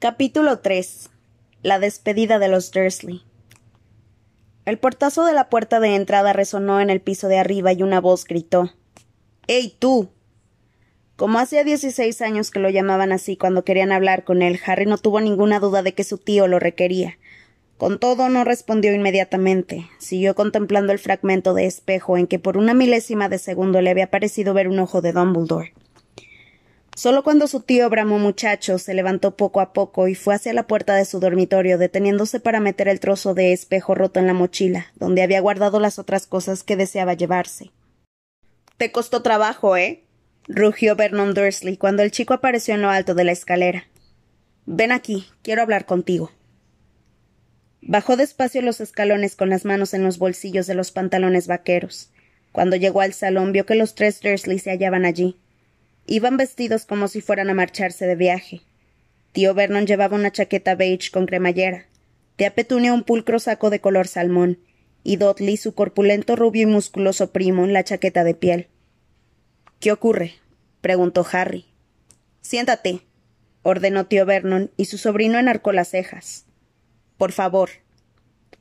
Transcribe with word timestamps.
Capítulo 0.00 0.60
3 0.60 1.10
La 1.64 1.80
despedida 1.80 2.38
de 2.38 2.46
los 2.46 2.70
Dursley. 2.70 3.24
El 4.64 4.78
portazo 4.78 5.24
de 5.24 5.32
la 5.32 5.48
puerta 5.48 5.80
de 5.80 5.96
entrada 5.96 6.32
resonó 6.32 6.80
en 6.80 6.88
el 6.88 7.00
piso 7.00 7.26
de 7.26 7.36
arriba 7.36 7.72
y 7.72 7.82
una 7.82 8.00
voz 8.00 8.24
gritó 8.24 8.70
¡Ey, 9.48 9.74
tú! 9.76 10.10
Como 11.16 11.40
hacía 11.40 11.64
dieciséis 11.64 12.22
años 12.22 12.52
que 12.52 12.60
lo 12.60 12.70
llamaban 12.70 13.10
así 13.10 13.36
cuando 13.36 13.64
querían 13.64 13.90
hablar 13.90 14.22
con 14.22 14.40
él, 14.40 14.60
Harry 14.64 14.86
no 14.86 14.98
tuvo 14.98 15.20
ninguna 15.20 15.58
duda 15.58 15.82
de 15.82 15.94
que 15.94 16.04
su 16.04 16.16
tío 16.16 16.46
lo 16.46 16.60
requería. 16.60 17.18
Con 17.76 17.98
todo, 17.98 18.28
no 18.28 18.44
respondió 18.44 18.94
inmediatamente. 18.94 19.88
Siguió 19.98 20.36
contemplando 20.36 20.92
el 20.92 21.00
fragmento 21.00 21.54
de 21.54 21.66
espejo 21.66 22.16
en 22.16 22.28
que 22.28 22.38
por 22.38 22.56
una 22.56 22.72
milésima 22.72 23.28
de 23.28 23.38
segundo 23.38 23.80
le 23.80 23.90
había 23.90 24.12
parecido 24.12 24.54
ver 24.54 24.68
un 24.68 24.78
ojo 24.78 25.00
de 25.00 25.12
Dumbledore. 25.12 25.74
Solo 26.98 27.22
cuando 27.22 27.46
su 27.46 27.60
tío 27.60 27.88
bramó 27.88 28.18
muchacho 28.18 28.76
se 28.76 28.92
levantó 28.92 29.36
poco 29.36 29.60
a 29.60 29.72
poco 29.72 30.08
y 30.08 30.16
fue 30.16 30.34
hacia 30.34 30.52
la 30.52 30.66
puerta 30.66 30.96
de 30.96 31.04
su 31.04 31.20
dormitorio, 31.20 31.78
deteniéndose 31.78 32.40
para 32.40 32.58
meter 32.58 32.88
el 32.88 32.98
trozo 32.98 33.34
de 33.34 33.52
espejo 33.52 33.94
roto 33.94 34.18
en 34.18 34.26
la 34.26 34.34
mochila, 34.34 34.88
donde 34.96 35.22
había 35.22 35.40
guardado 35.40 35.78
las 35.78 36.00
otras 36.00 36.26
cosas 36.26 36.64
que 36.64 36.74
deseaba 36.74 37.14
llevarse. 37.14 37.70
Te 38.78 38.90
costó 38.90 39.22
trabajo, 39.22 39.76
¿eh? 39.76 40.02
rugió 40.48 40.96
Vernon 40.96 41.34
Dursley 41.34 41.76
cuando 41.76 42.02
el 42.02 42.10
chico 42.10 42.34
apareció 42.34 42.74
en 42.74 42.82
lo 42.82 42.90
alto 42.90 43.14
de 43.14 43.22
la 43.22 43.30
escalera. 43.30 43.84
Ven 44.66 44.90
aquí, 44.90 45.28
quiero 45.42 45.62
hablar 45.62 45.86
contigo. 45.86 46.32
Bajó 47.80 48.16
despacio 48.16 48.60
los 48.60 48.80
escalones 48.80 49.36
con 49.36 49.50
las 49.50 49.64
manos 49.64 49.94
en 49.94 50.02
los 50.02 50.18
bolsillos 50.18 50.66
de 50.66 50.74
los 50.74 50.90
pantalones 50.90 51.46
vaqueros. 51.46 52.10
Cuando 52.50 52.74
llegó 52.74 53.02
al 53.02 53.12
salón 53.12 53.52
vio 53.52 53.66
que 53.66 53.76
los 53.76 53.94
tres 53.94 54.20
Dursley 54.20 54.58
se 54.58 54.70
hallaban 54.72 55.04
allí. 55.04 55.38
Iban 56.10 56.38
vestidos 56.38 56.86
como 56.86 57.06
si 57.06 57.20
fueran 57.20 57.50
a 57.50 57.54
marcharse 57.54 58.06
de 58.06 58.16
viaje. 58.16 58.62
Tío 59.32 59.52
Vernon 59.52 59.86
llevaba 59.86 60.16
una 60.16 60.32
chaqueta 60.32 60.74
beige 60.74 61.10
con 61.10 61.26
cremallera. 61.26 61.84
Tía 62.36 62.54
Petunia 62.54 62.94
un 62.94 63.02
pulcro 63.02 63.38
saco 63.38 63.68
de 63.68 63.82
color 63.82 64.08
salmón. 64.08 64.58
Y 65.04 65.16
Dudley 65.16 65.58
su 65.58 65.74
corpulento 65.74 66.34
rubio 66.34 66.62
y 66.62 66.66
musculoso 66.66 67.30
primo 67.30 67.66
la 67.66 67.84
chaqueta 67.84 68.24
de 68.24 68.34
piel. 68.34 68.68
¿Qué 69.80 69.92
ocurre? 69.92 70.32
preguntó 70.80 71.26
Harry. 71.30 71.66
Siéntate, 72.40 73.02
ordenó 73.62 74.06
tío 74.06 74.24
Vernon, 74.24 74.70
y 74.78 74.86
su 74.86 74.96
sobrino 74.96 75.38
enarcó 75.38 75.72
las 75.72 75.88
cejas. 75.88 76.46
Por 77.18 77.32
favor, 77.32 77.68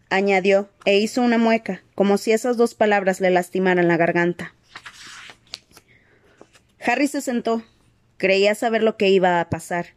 añadió, 0.09 0.69
e 0.83 0.97
hizo 0.97 1.21
una 1.21 1.37
mueca, 1.37 1.81
como 1.95 2.17
si 2.17 2.33
esas 2.33 2.57
dos 2.57 2.75
palabras 2.75 3.21
le 3.21 3.29
lastimaran 3.29 3.87
la 3.87 3.95
garganta. 3.95 4.53
Harry 6.87 7.07
se 7.07 7.19
sentó. 7.19 7.63
Creía 8.15 8.55
saber 8.55 8.81
lo 8.81 8.95
que 8.95 9.09
iba 9.09 9.41
a 9.41 9.49
pasar. 9.49 9.87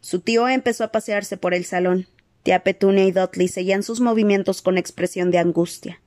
Su 0.00 0.20
tío 0.20 0.46
empezó 0.48 0.84
a 0.84 0.92
pasearse 0.92 1.38
por 1.38 1.54
el 1.54 1.64
salón. 1.64 2.06
Tía 2.42 2.62
Petunia 2.62 3.06
y 3.06 3.10
Dudley 3.10 3.48
seguían 3.48 3.82
sus 3.82 4.00
movimientos 4.00 4.60
con 4.60 4.76
expresión 4.76 5.30
de 5.30 5.38
angustia. 5.38 6.00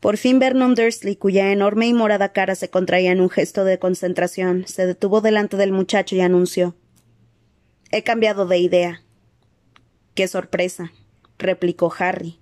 Por 0.00 0.18
fin 0.18 0.38
Vernon 0.38 0.74
Dursley, 0.74 1.16
cuya 1.16 1.50
enorme 1.50 1.86
y 1.86 1.94
morada 1.94 2.32
cara 2.32 2.54
se 2.54 2.68
contraía 2.68 3.10
en 3.10 3.22
un 3.22 3.30
gesto 3.30 3.64
de 3.64 3.78
concentración, 3.78 4.66
se 4.68 4.86
detuvo 4.86 5.22
delante 5.22 5.56
del 5.56 5.72
muchacho 5.72 6.14
y 6.14 6.20
anunció 6.20 6.76
He 7.90 8.02
cambiado 8.02 8.46
de 8.46 8.58
idea. 8.58 9.02
Qué 10.14 10.28
sorpresa 10.28 10.92
replicó 11.38 11.92
Harry. 11.98 12.38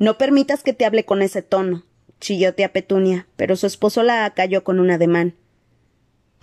No 0.00 0.18
permitas 0.18 0.64
que 0.64 0.72
te 0.72 0.84
hable 0.84 1.04
con 1.04 1.22
ese 1.22 1.42
tono, 1.42 1.84
chilló 2.20 2.54
tía 2.54 2.72
Petunia, 2.72 3.28
pero 3.36 3.54
su 3.54 3.68
esposo 3.68 4.02
la 4.02 4.24
acalló 4.24 4.64
con 4.64 4.80
un 4.80 4.90
ademán. 4.90 5.36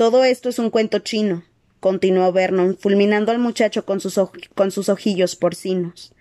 Todo 0.02 0.24
esto 0.24 0.50
es 0.50 0.58
un 0.58 0.72
cuento 0.72 0.98
chino, 0.98 1.44
continuó 1.80 2.32
Vernon, 2.32 2.76
fulminando 2.76 3.32
al 3.32 3.38
muchacho 3.38 3.86
con 3.86 4.00
sus, 4.00 4.20
con 4.56 4.72
sus 4.72 4.90
ojillos 4.90 5.36
porcinos. 5.36 6.16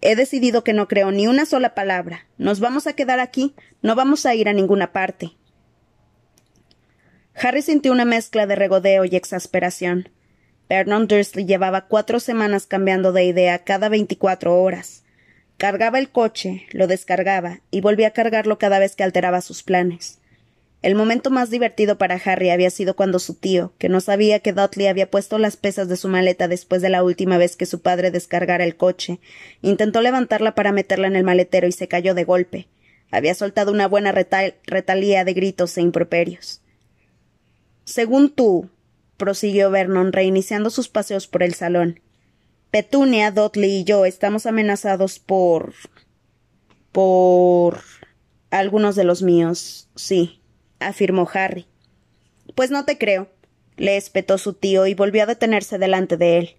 He 0.00 0.16
decidido 0.16 0.64
que 0.64 0.72
no 0.72 0.88
creo 0.88 1.12
ni 1.12 1.28
una 1.28 1.46
sola 1.46 1.76
palabra. 1.76 2.26
Nos 2.38 2.58
vamos 2.58 2.88
a 2.88 2.94
quedar 2.94 3.20
aquí, 3.20 3.54
no 3.82 3.94
vamos 3.94 4.26
a 4.26 4.34
ir 4.34 4.48
a 4.48 4.52
ninguna 4.52 4.90
parte. 4.92 5.30
Harry 7.36 7.62
sintió 7.62 7.92
una 7.92 8.04
mezcla 8.04 8.48
de 8.48 8.56
regodeo 8.56 9.04
y 9.04 9.14
exasperación. 9.14 10.08
Vernon 10.68 11.06
Dursley 11.06 11.46
llevaba 11.46 11.86
cuatro 11.86 12.18
semanas 12.18 12.66
cambiando 12.66 13.12
de 13.12 13.26
idea 13.26 13.62
cada 13.62 13.88
veinticuatro 13.88 14.60
horas. 14.60 15.04
Cargaba 15.56 16.00
el 16.00 16.10
coche, 16.10 16.66
lo 16.72 16.88
descargaba 16.88 17.60
y 17.70 17.80
volvía 17.80 18.08
a 18.08 18.12
cargarlo 18.12 18.58
cada 18.58 18.80
vez 18.80 18.96
que 18.96 19.04
alteraba 19.04 19.40
sus 19.40 19.62
planes. 19.62 20.18
El 20.84 20.96
momento 20.96 21.30
más 21.30 21.48
divertido 21.48 21.96
para 21.96 22.20
Harry 22.22 22.50
había 22.50 22.68
sido 22.68 22.94
cuando 22.94 23.18
su 23.18 23.32
tío, 23.32 23.72
que 23.78 23.88
no 23.88 24.02
sabía 24.02 24.40
que 24.40 24.52
Dudley 24.52 24.86
había 24.86 25.10
puesto 25.10 25.38
las 25.38 25.56
pesas 25.56 25.88
de 25.88 25.96
su 25.96 26.08
maleta 26.08 26.46
después 26.46 26.82
de 26.82 26.90
la 26.90 27.02
última 27.02 27.38
vez 27.38 27.56
que 27.56 27.64
su 27.64 27.80
padre 27.80 28.10
descargara 28.10 28.64
el 28.64 28.76
coche, 28.76 29.18
intentó 29.62 30.02
levantarla 30.02 30.54
para 30.54 30.72
meterla 30.72 31.06
en 31.06 31.16
el 31.16 31.24
maletero 31.24 31.66
y 31.66 31.72
se 31.72 31.88
cayó 31.88 32.12
de 32.12 32.24
golpe. 32.24 32.68
Había 33.10 33.34
soltado 33.34 33.72
una 33.72 33.88
buena 33.88 34.12
retalía 34.12 35.24
de 35.24 35.32
gritos 35.32 35.74
e 35.78 35.80
improperios. 35.80 36.60
Según 37.84 38.28
tú, 38.28 38.68
prosiguió 39.16 39.70
Vernon, 39.70 40.12
reiniciando 40.12 40.68
sus 40.68 40.90
paseos 40.90 41.26
por 41.26 41.42
el 41.42 41.54
salón. 41.54 42.00
Petunia, 42.70 43.30
Dudley 43.30 43.78
y 43.78 43.84
yo 43.84 44.04
estamos 44.04 44.44
amenazados 44.44 45.18
por. 45.18 45.72
por. 46.92 47.80
algunos 48.50 48.96
de 48.96 49.04
los 49.04 49.22
míos, 49.22 49.88
sí, 49.94 50.42
afirmó 50.86 51.28
Harry. 51.32 51.66
Pues 52.54 52.70
no 52.70 52.84
te 52.84 52.98
creo, 52.98 53.28
le 53.76 53.96
espetó 53.96 54.38
su 54.38 54.54
tío 54.54 54.86
y 54.86 54.94
volvió 54.94 55.22
a 55.22 55.26
detenerse 55.26 55.78
delante 55.78 56.16
de 56.16 56.38
él. 56.38 56.56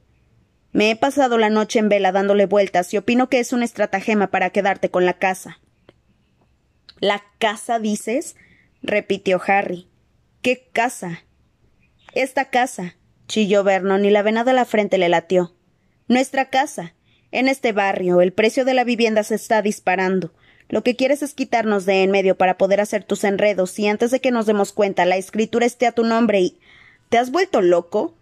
Me 0.71 0.91
he 0.91 0.95
pasado 0.95 1.37
la 1.37 1.49
noche 1.49 1.79
en 1.79 1.87
vela 1.87 2.11
dándole 2.11 2.45
vueltas 2.45 2.93
y 2.93 2.97
opino 2.97 3.29
que 3.29 3.39
es 3.39 3.53
un 3.53 3.63
estratagema 3.63 4.27
para 4.27 4.49
quedarte 4.49 4.89
con 4.89 5.05
la 5.05 5.13
casa. 5.13 5.59
¿La 6.99 7.23
casa, 7.39 7.79
dices? 7.79 8.35
repitió 8.81 9.41
Harry. 9.47 9.87
¿Qué 10.41 10.67
casa? 10.73 11.23
Esta 12.13 12.49
casa, 12.49 12.95
chilló 13.27 13.63
Vernon 13.63 14.05
y 14.05 14.09
la 14.09 14.21
vena 14.21 14.43
de 14.43 14.53
la 14.53 14.65
frente 14.65 14.97
le 14.97 15.09
latió. 15.09 15.55
Nuestra 16.07 16.49
casa. 16.49 16.93
En 17.31 17.47
este 17.47 17.71
barrio 17.71 18.21
el 18.21 18.31
precio 18.31 18.63
de 18.63 18.73
la 18.73 18.83
vivienda 18.83 19.23
se 19.23 19.35
está 19.35 19.61
disparando. 19.61 20.33
Lo 20.69 20.83
que 20.83 20.95
quieres 20.95 21.21
es 21.21 21.33
quitarnos 21.33 21.85
de 21.85 22.03
en 22.03 22.11
medio 22.11 22.37
para 22.37 22.57
poder 22.57 22.81
hacer 22.81 23.03
tus 23.03 23.23
enredos 23.23 23.77
y 23.77 23.87
antes 23.87 24.11
de 24.11 24.19
que 24.19 24.31
nos 24.31 24.45
demos 24.45 24.73
cuenta 24.73 25.05
la 25.05 25.17
escritura 25.17 25.65
esté 25.65 25.87
a 25.87 25.91
tu 25.91 26.03
nombre 26.03 26.41
y. 26.41 26.59
¿Te 27.09 27.17
has 27.17 27.31
vuelto 27.31 27.61
loco? 27.61 28.15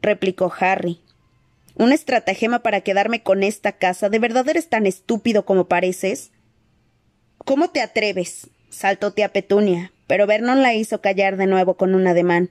replicó 0.00 0.52
Harry. 0.60 1.00
¿Un 1.74 1.92
estratagema 1.92 2.58
para 2.58 2.82
quedarme 2.82 3.22
con 3.22 3.42
esta 3.42 3.72
casa? 3.72 4.10
¿De 4.10 4.18
verdad 4.18 4.46
eres 4.48 4.68
tan 4.68 4.86
estúpido 4.86 5.44
como 5.46 5.68
pareces? 5.68 6.30
¿Cómo 7.38 7.70
te 7.70 7.80
atreves? 7.80 8.50
saltó 8.68 9.12
tía 9.12 9.32
Petunia, 9.32 9.92
pero 10.06 10.26
Vernon 10.26 10.62
la 10.62 10.74
hizo 10.74 11.00
callar 11.00 11.36
de 11.36 11.46
nuevo 11.46 11.76
con 11.76 11.94
un 11.94 12.06
ademán. 12.06 12.50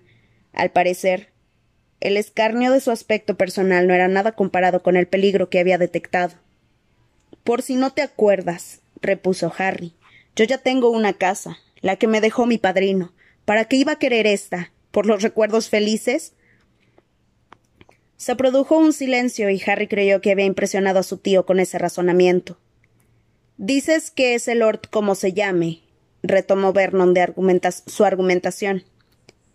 Al 0.53 0.71
parecer, 0.71 1.29
el 1.99 2.17
escarnio 2.17 2.71
de 2.71 2.79
su 2.79 2.91
aspecto 2.91 3.35
personal 3.35 3.87
no 3.87 3.93
era 3.93 4.07
nada 4.07 4.31
comparado 4.31 4.81
con 4.81 4.97
el 4.97 5.07
peligro 5.07 5.49
que 5.49 5.59
había 5.59 5.77
detectado. 5.77 6.33
Por 7.43 7.61
si 7.61 7.75
no 7.75 7.91
te 7.91 8.01
acuerdas, 8.01 8.81
repuso 9.01 9.51
Harry, 9.57 9.95
yo 10.35 10.45
ya 10.45 10.57
tengo 10.57 10.89
una 10.89 11.13
casa, 11.13 11.57
la 11.81 11.95
que 11.95 12.07
me 12.07 12.21
dejó 12.21 12.45
mi 12.45 12.57
padrino. 12.57 13.13
¿Para 13.45 13.65
qué 13.65 13.75
iba 13.75 13.93
a 13.93 13.99
querer 13.99 14.27
esta? 14.27 14.71
¿Por 14.91 15.05
los 15.05 15.21
recuerdos 15.21 15.69
felices? 15.69 16.33
Se 18.17 18.35
produjo 18.35 18.77
un 18.77 18.93
silencio 18.93 19.49
y 19.49 19.61
Harry 19.65 19.87
creyó 19.87 20.21
que 20.21 20.31
había 20.31 20.45
impresionado 20.45 20.99
a 20.99 21.03
su 21.03 21.17
tío 21.17 21.45
con 21.45 21.59
ese 21.59 21.79
razonamiento. 21.79 22.59
Dices 23.57 24.11
que 24.11 24.35
es 24.35 24.47
el 24.47 24.59
Lord 24.59 24.81
como 24.89 25.15
se 25.15 25.33
llame, 25.33 25.81
retomó 26.23 26.71
Vernon 26.71 27.13
de 27.13 27.33
su 27.87 28.05
argumentación. 28.05 28.83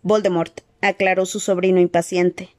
Voldemort, 0.01 0.61
aclaró 0.81 1.25
su 1.25 1.39
sobrino 1.39 1.79
impaciente. 1.79 2.49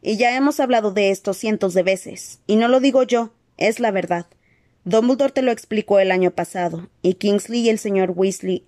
Y 0.00 0.16
ya 0.16 0.36
hemos 0.36 0.60
hablado 0.60 0.92
de 0.92 1.10
esto 1.10 1.32
cientos 1.32 1.74
de 1.74 1.84
veces, 1.84 2.40
y 2.46 2.56
no 2.56 2.68
lo 2.68 2.80
digo 2.80 3.04
yo, 3.04 3.32
es 3.56 3.78
la 3.78 3.92
verdad. 3.92 4.26
Dumbledore 4.84 5.32
te 5.32 5.42
lo 5.42 5.52
explicó 5.52 6.00
el 6.00 6.10
año 6.10 6.32
pasado, 6.32 6.88
y 7.02 7.14
Kingsley 7.14 7.60
y 7.60 7.68
el 7.68 7.78
señor 7.78 8.12
Weasley. 8.16 8.66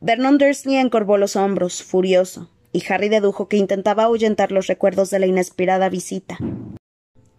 Vernon 0.00 0.36
Dursley 0.36 0.76
encorvó 0.76 1.16
los 1.16 1.34
hombros, 1.34 1.82
furioso, 1.82 2.50
y 2.72 2.84
Harry 2.90 3.08
dedujo 3.08 3.48
que 3.48 3.56
intentaba 3.56 4.04
ahuyentar 4.04 4.52
los 4.52 4.66
recuerdos 4.66 5.08
de 5.08 5.20
la 5.20 5.26
inesperada 5.26 5.88
visita. 5.88 6.36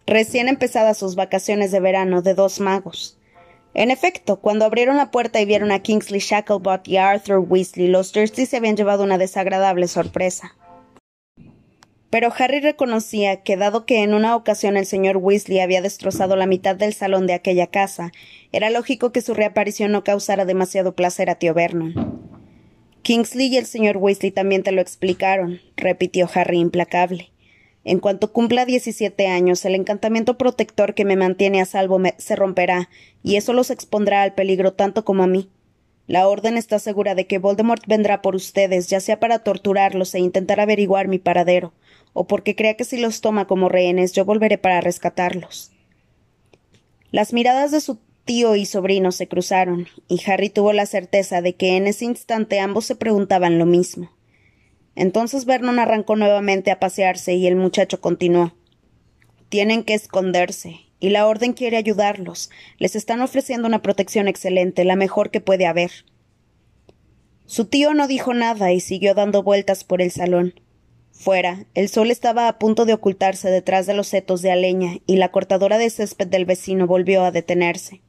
Recién 0.04 0.48
empezadas 0.48 0.98
sus 0.98 1.14
vacaciones 1.14 1.70
de 1.70 1.78
verano 1.78 2.22
de 2.22 2.34
dos 2.34 2.58
magos. 2.58 3.18
En 3.72 3.92
efecto, 3.92 4.40
cuando 4.40 4.64
abrieron 4.64 4.96
la 4.96 5.12
puerta 5.12 5.40
y 5.40 5.44
vieron 5.44 5.70
a 5.70 5.80
Kingsley 5.80 6.18
Shacklebot 6.18 6.88
y 6.88 6.96
a 6.96 7.10
Arthur 7.10 7.38
Weasley, 7.38 7.86
los 7.86 8.12
Dursley 8.12 8.46
se 8.46 8.56
habían 8.56 8.76
llevado 8.76 9.04
una 9.04 9.18
desagradable 9.18 9.86
sorpresa. 9.86 10.56
Pero 12.16 12.32
Harry 12.38 12.60
reconocía 12.60 13.42
que, 13.42 13.58
dado 13.58 13.84
que 13.84 14.02
en 14.02 14.14
una 14.14 14.36
ocasión 14.36 14.78
el 14.78 14.86
señor 14.86 15.18
Weasley 15.18 15.60
había 15.60 15.82
destrozado 15.82 16.34
la 16.34 16.46
mitad 16.46 16.74
del 16.74 16.94
salón 16.94 17.26
de 17.26 17.34
aquella 17.34 17.66
casa, 17.66 18.10
era 18.52 18.70
lógico 18.70 19.12
que 19.12 19.20
su 19.20 19.34
reaparición 19.34 19.92
no 19.92 20.02
causara 20.02 20.46
demasiado 20.46 20.94
placer 20.94 21.28
a 21.28 21.34
tío 21.34 21.52
Vernon. 21.52 22.18
Kingsley 23.02 23.48
y 23.48 23.58
el 23.58 23.66
señor 23.66 23.98
Weasley 23.98 24.30
también 24.30 24.62
te 24.62 24.72
lo 24.72 24.80
explicaron, 24.80 25.60
repitió 25.76 26.26
Harry 26.32 26.58
implacable. 26.58 27.32
En 27.84 28.00
cuanto 28.00 28.32
cumpla 28.32 28.64
diecisiete 28.64 29.26
años, 29.26 29.62
el 29.66 29.74
encantamiento 29.74 30.38
protector 30.38 30.94
que 30.94 31.04
me 31.04 31.16
mantiene 31.16 31.60
a 31.60 31.66
salvo 31.66 32.00
se 32.16 32.34
romperá, 32.34 32.88
y 33.22 33.36
eso 33.36 33.52
los 33.52 33.70
expondrá 33.70 34.22
al 34.22 34.32
peligro 34.32 34.72
tanto 34.72 35.04
como 35.04 35.22
a 35.22 35.26
mí. 35.26 35.50
La 36.06 36.28
orden 36.28 36.56
está 36.56 36.78
segura 36.78 37.14
de 37.14 37.26
que 37.26 37.38
Voldemort 37.38 37.84
vendrá 37.86 38.22
por 38.22 38.36
ustedes, 38.36 38.88
ya 38.88 39.00
sea 39.00 39.20
para 39.20 39.40
torturarlos 39.40 40.14
e 40.14 40.20
intentar 40.20 40.60
averiguar 40.60 41.08
mi 41.08 41.18
paradero, 41.18 41.74
o 42.16 42.26
porque 42.26 42.56
crea 42.56 42.74
que 42.74 42.84
si 42.84 42.96
los 42.96 43.20
toma 43.20 43.46
como 43.46 43.68
rehenes 43.68 44.12
yo 44.12 44.24
volveré 44.24 44.56
para 44.56 44.80
rescatarlos. 44.80 45.70
Las 47.10 47.34
miradas 47.34 47.70
de 47.70 47.82
su 47.82 47.98
tío 48.24 48.56
y 48.56 48.64
sobrino 48.64 49.12
se 49.12 49.28
cruzaron, 49.28 49.86
y 50.08 50.20
Harry 50.26 50.48
tuvo 50.48 50.72
la 50.72 50.86
certeza 50.86 51.42
de 51.42 51.54
que 51.54 51.76
en 51.76 51.86
ese 51.86 52.06
instante 52.06 52.58
ambos 52.58 52.86
se 52.86 52.96
preguntaban 52.96 53.58
lo 53.58 53.66
mismo. 53.66 54.10
Entonces 54.94 55.44
Vernon 55.44 55.78
arrancó 55.78 56.16
nuevamente 56.16 56.70
a 56.70 56.80
pasearse 56.80 57.34
y 57.34 57.46
el 57.46 57.54
muchacho 57.54 58.00
continuó. 58.00 58.54
Tienen 59.50 59.84
que 59.84 59.92
esconderse, 59.92 60.80
y 60.98 61.10
la 61.10 61.26
Orden 61.26 61.52
quiere 61.52 61.76
ayudarlos. 61.76 62.48
Les 62.78 62.96
están 62.96 63.20
ofreciendo 63.20 63.68
una 63.68 63.82
protección 63.82 64.26
excelente, 64.26 64.84
la 64.84 64.96
mejor 64.96 65.30
que 65.30 65.42
puede 65.42 65.66
haber. 65.66 65.90
Su 67.44 67.66
tío 67.66 67.92
no 67.92 68.08
dijo 68.08 68.32
nada 68.32 68.72
y 68.72 68.80
siguió 68.80 69.14
dando 69.14 69.42
vueltas 69.42 69.84
por 69.84 70.00
el 70.00 70.10
salón. 70.10 70.54
Fuera, 71.18 71.64
el 71.74 71.88
sol 71.88 72.10
estaba 72.10 72.46
a 72.46 72.58
punto 72.58 72.84
de 72.84 72.92
ocultarse 72.92 73.48
detrás 73.50 73.86
de 73.86 73.94
los 73.94 74.06
setos 74.06 74.42
de 74.42 74.52
aleña 74.52 74.98
y 75.06 75.16
la 75.16 75.30
cortadora 75.30 75.78
de 75.78 75.90
césped 75.90 76.26
del 76.28 76.44
vecino 76.44 76.86
volvió 76.86 77.24
a 77.24 77.30
detenerse. 77.30 78.02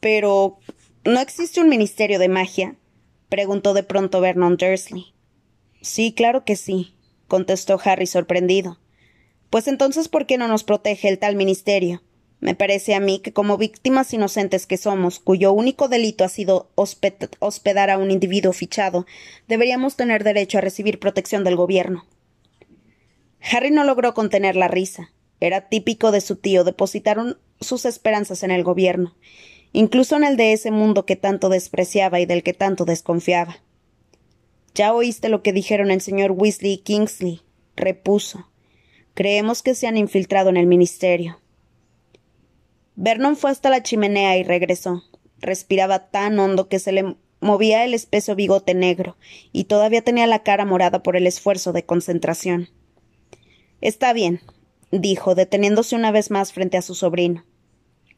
Pero. 0.00 0.58
¿No 1.04 1.20
existe 1.20 1.60
un 1.60 1.68
ministerio 1.68 2.18
de 2.18 2.28
magia? 2.28 2.76
preguntó 3.28 3.74
de 3.74 3.84
pronto 3.84 4.20
Vernon 4.20 4.56
Dursley. 4.56 5.14
Sí, 5.80 6.12
claro 6.12 6.44
que 6.44 6.56
sí, 6.56 6.94
contestó 7.28 7.80
Harry 7.82 8.06
sorprendido. 8.06 8.78
Pues 9.50 9.68
entonces, 9.68 10.08
¿por 10.08 10.26
qué 10.26 10.36
no 10.36 10.48
nos 10.48 10.64
protege 10.64 11.08
el 11.08 11.18
tal 11.18 11.36
ministerio? 11.36 12.02
Me 12.40 12.54
parece 12.54 12.94
a 12.94 13.00
mí 13.00 13.20
que 13.20 13.32
como 13.32 13.56
víctimas 13.56 14.12
inocentes 14.12 14.66
que 14.66 14.76
somos, 14.76 15.18
cuyo 15.18 15.52
único 15.52 15.88
delito 15.88 16.22
ha 16.24 16.28
sido 16.28 16.68
hospedar 16.74 17.90
a 17.90 17.98
un 17.98 18.10
individuo 18.10 18.52
fichado, 18.52 19.06
deberíamos 19.48 19.96
tener 19.96 20.22
derecho 20.22 20.58
a 20.58 20.60
recibir 20.60 20.98
protección 20.98 21.44
del 21.44 21.56
gobierno. 21.56 22.04
Harry 23.40 23.70
no 23.70 23.84
logró 23.84 24.12
contener 24.12 24.56
la 24.56 24.68
risa. 24.68 25.12
Era 25.40 25.68
típico 25.68 26.12
de 26.12 26.20
su 26.20 26.36
tío 26.36 26.64
depositar 26.64 27.18
sus 27.60 27.84
esperanzas 27.84 28.42
en 28.42 28.50
el 28.50 28.64
gobierno, 28.64 29.14
incluso 29.72 30.16
en 30.16 30.24
el 30.24 30.36
de 30.36 30.52
ese 30.52 30.70
mundo 30.70 31.06
que 31.06 31.16
tanto 31.16 31.48
despreciaba 31.48 32.20
y 32.20 32.26
del 32.26 32.42
que 32.42 32.54
tanto 32.54 32.84
desconfiaba. 32.84 33.58
Ya 34.74 34.92
oíste 34.92 35.28
lo 35.28 35.42
que 35.42 35.52
dijeron 35.52 35.90
el 35.90 36.00
señor 36.00 36.32
Weasley 36.32 36.74
y 36.74 36.78
Kingsley, 36.78 37.40
repuso. 37.76 38.48
Creemos 39.14 39.62
que 39.62 39.74
se 39.74 39.86
han 39.86 39.96
infiltrado 39.96 40.50
en 40.50 40.58
el 40.58 40.66
ministerio. 40.66 41.38
Vernon 42.96 43.36
fue 43.36 43.50
hasta 43.50 43.70
la 43.70 43.82
chimenea 43.82 44.36
y 44.36 44.42
regresó. 44.42 45.04
Respiraba 45.38 46.08
tan 46.10 46.38
hondo 46.38 46.68
que 46.68 46.78
se 46.78 46.92
le 46.92 47.16
movía 47.40 47.84
el 47.84 47.94
espeso 47.94 48.34
bigote 48.34 48.74
negro, 48.74 49.16
y 49.52 49.64
todavía 49.64 50.02
tenía 50.02 50.26
la 50.26 50.42
cara 50.42 50.64
morada 50.64 51.02
por 51.02 51.16
el 51.16 51.26
esfuerzo 51.26 51.72
de 51.72 51.84
concentración. 51.84 52.70
Está 53.80 54.12
bien, 54.12 54.40
dijo, 54.90 55.34
deteniéndose 55.34 55.94
una 55.94 56.10
vez 56.10 56.30
más 56.30 56.52
frente 56.52 56.76
a 56.76 56.82
su 56.82 56.94
sobrino. 56.94 57.44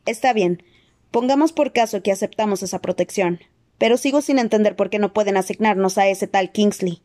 Está 0.06 0.32
bien, 0.32 0.62
Pongamos 1.10 1.52
por 1.52 1.72
caso 1.72 2.02
que 2.02 2.12
aceptamos 2.12 2.62
esa 2.62 2.80
protección, 2.80 3.40
pero 3.78 3.96
sigo 3.96 4.20
sin 4.20 4.38
entender 4.38 4.76
por 4.76 4.90
qué 4.90 4.98
no 4.98 5.12
pueden 5.12 5.36
asignarnos 5.36 5.96
a 5.96 6.06
ese 6.08 6.26
tal 6.26 6.52
Kingsley. 6.52 7.02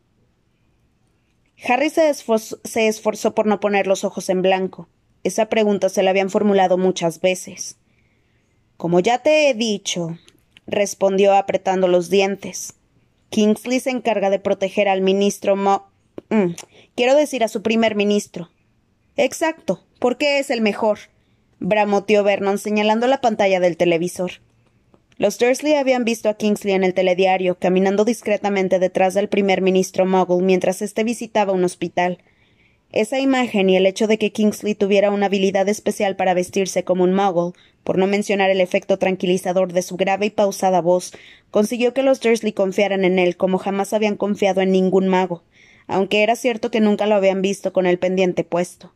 Harry 1.66 1.88
se, 1.88 2.10
esforzó, 2.10 3.34
por 3.34 3.46
no 3.46 3.60
poner 3.60 3.86
los 3.86 4.04
ojos 4.04 4.28
en 4.28 4.42
blanco. 4.42 4.88
Esa 5.24 5.46
pregunta 5.46 5.88
se 5.88 6.02
la 6.02 6.10
habían 6.10 6.30
formulado 6.30 6.78
muchas 6.78 7.20
veces. 7.20 7.76
Como 8.76 9.00
ya 9.00 9.18
te 9.18 9.48
he 9.48 9.54
dicho, 9.54 10.18
respondió 10.66 11.34
apretando 11.34 11.88
los 11.88 12.10
dientes. 12.10 12.74
Kingsley 13.30 13.80
se 13.80 13.90
encarga 13.90 14.30
de 14.30 14.38
proteger 14.38 14.88
al 14.88 15.00
ministro 15.00 15.56
Mo. 15.56 15.88
Mm, 16.30 16.52
quiero 16.94 17.16
decir 17.16 17.42
a 17.42 17.48
su 17.48 17.62
primer 17.62 17.96
ministro. 17.96 18.50
Exacto, 19.16 19.84
porque 19.98 20.38
es 20.38 20.50
el 20.50 20.60
mejor 20.60 20.98
bramoteó 21.64 22.22
Vernon 22.22 22.58
señalando 22.58 23.06
la 23.06 23.20
pantalla 23.20 23.60
del 23.60 23.76
televisor. 23.76 24.32
Los 25.16 25.38
Dursley 25.38 25.74
habían 25.74 26.04
visto 26.04 26.28
a 26.28 26.34
Kingsley 26.34 26.74
en 26.74 26.84
el 26.84 26.92
telediario, 26.92 27.56
caminando 27.58 28.04
discretamente 28.04 28.78
detrás 28.78 29.14
del 29.14 29.28
primer 29.28 29.62
ministro 29.62 30.06
Muggle 30.06 30.44
mientras 30.44 30.82
éste 30.82 31.04
visitaba 31.04 31.52
un 31.52 31.64
hospital. 31.64 32.18
Esa 32.94 33.18
imagen 33.18 33.68
y 33.70 33.76
el 33.76 33.86
hecho 33.86 34.06
de 34.06 34.18
que 34.18 34.30
Kingsley 34.30 34.76
tuviera 34.76 35.10
una 35.10 35.26
habilidad 35.26 35.68
especial 35.68 36.14
para 36.14 36.32
vestirse 36.32 36.84
como 36.84 37.02
un 37.02 37.12
Muggle, 37.12 37.50
por 37.82 37.98
no 37.98 38.06
mencionar 38.06 38.50
el 38.50 38.60
efecto 38.60 39.00
tranquilizador 39.00 39.72
de 39.72 39.82
su 39.82 39.96
grave 39.96 40.26
y 40.26 40.30
pausada 40.30 40.80
voz, 40.80 41.10
consiguió 41.50 41.92
que 41.92 42.04
los 42.04 42.20
Dursley 42.20 42.52
confiaran 42.52 43.04
en 43.04 43.18
él 43.18 43.36
como 43.36 43.58
jamás 43.58 43.92
habían 43.92 44.16
confiado 44.16 44.60
en 44.60 44.70
ningún 44.70 45.08
mago, 45.08 45.42
aunque 45.88 46.22
era 46.22 46.36
cierto 46.36 46.70
que 46.70 46.78
nunca 46.78 47.08
lo 47.08 47.16
habían 47.16 47.42
visto 47.42 47.72
con 47.72 47.86
el 47.86 47.98
pendiente 47.98 48.44
puesto. 48.44 48.94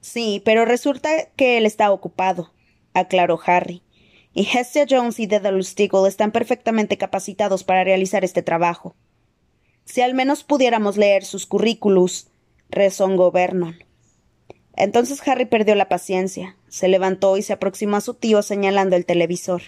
Sí, 0.00 0.40
pero 0.42 0.64
resulta 0.64 1.10
que 1.36 1.58
él 1.58 1.66
está 1.66 1.92
ocupado, 1.92 2.50
aclaró 2.94 3.38
Harry. 3.44 3.82
Y 4.32 4.48
Hestia 4.56 4.86
Jones 4.88 5.20
y 5.20 5.26
Dedalus 5.26 5.76
Diggle 5.76 6.08
están 6.08 6.32
perfectamente 6.32 6.96
capacitados 6.96 7.62
para 7.62 7.84
realizar 7.84 8.24
este 8.24 8.42
trabajo. 8.42 8.96
Si 9.86 10.02
al 10.02 10.12
menos 10.12 10.44
pudiéramos 10.44 10.98
leer 10.98 11.24
sus 11.24 11.46
currículos, 11.46 12.26
rezongó 12.68 13.30
Vernon. 13.30 13.76
Entonces 14.76 15.26
Harry 15.26 15.46
perdió 15.46 15.74
la 15.74 15.88
paciencia, 15.88 16.56
se 16.68 16.88
levantó 16.88 17.38
y 17.38 17.42
se 17.42 17.54
aproximó 17.54 17.96
a 17.96 18.02
su 18.02 18.12
tío 18.12 18.42
señalando 18.42 18.94
el 18.96 19.06
televisor. 19.06 19.62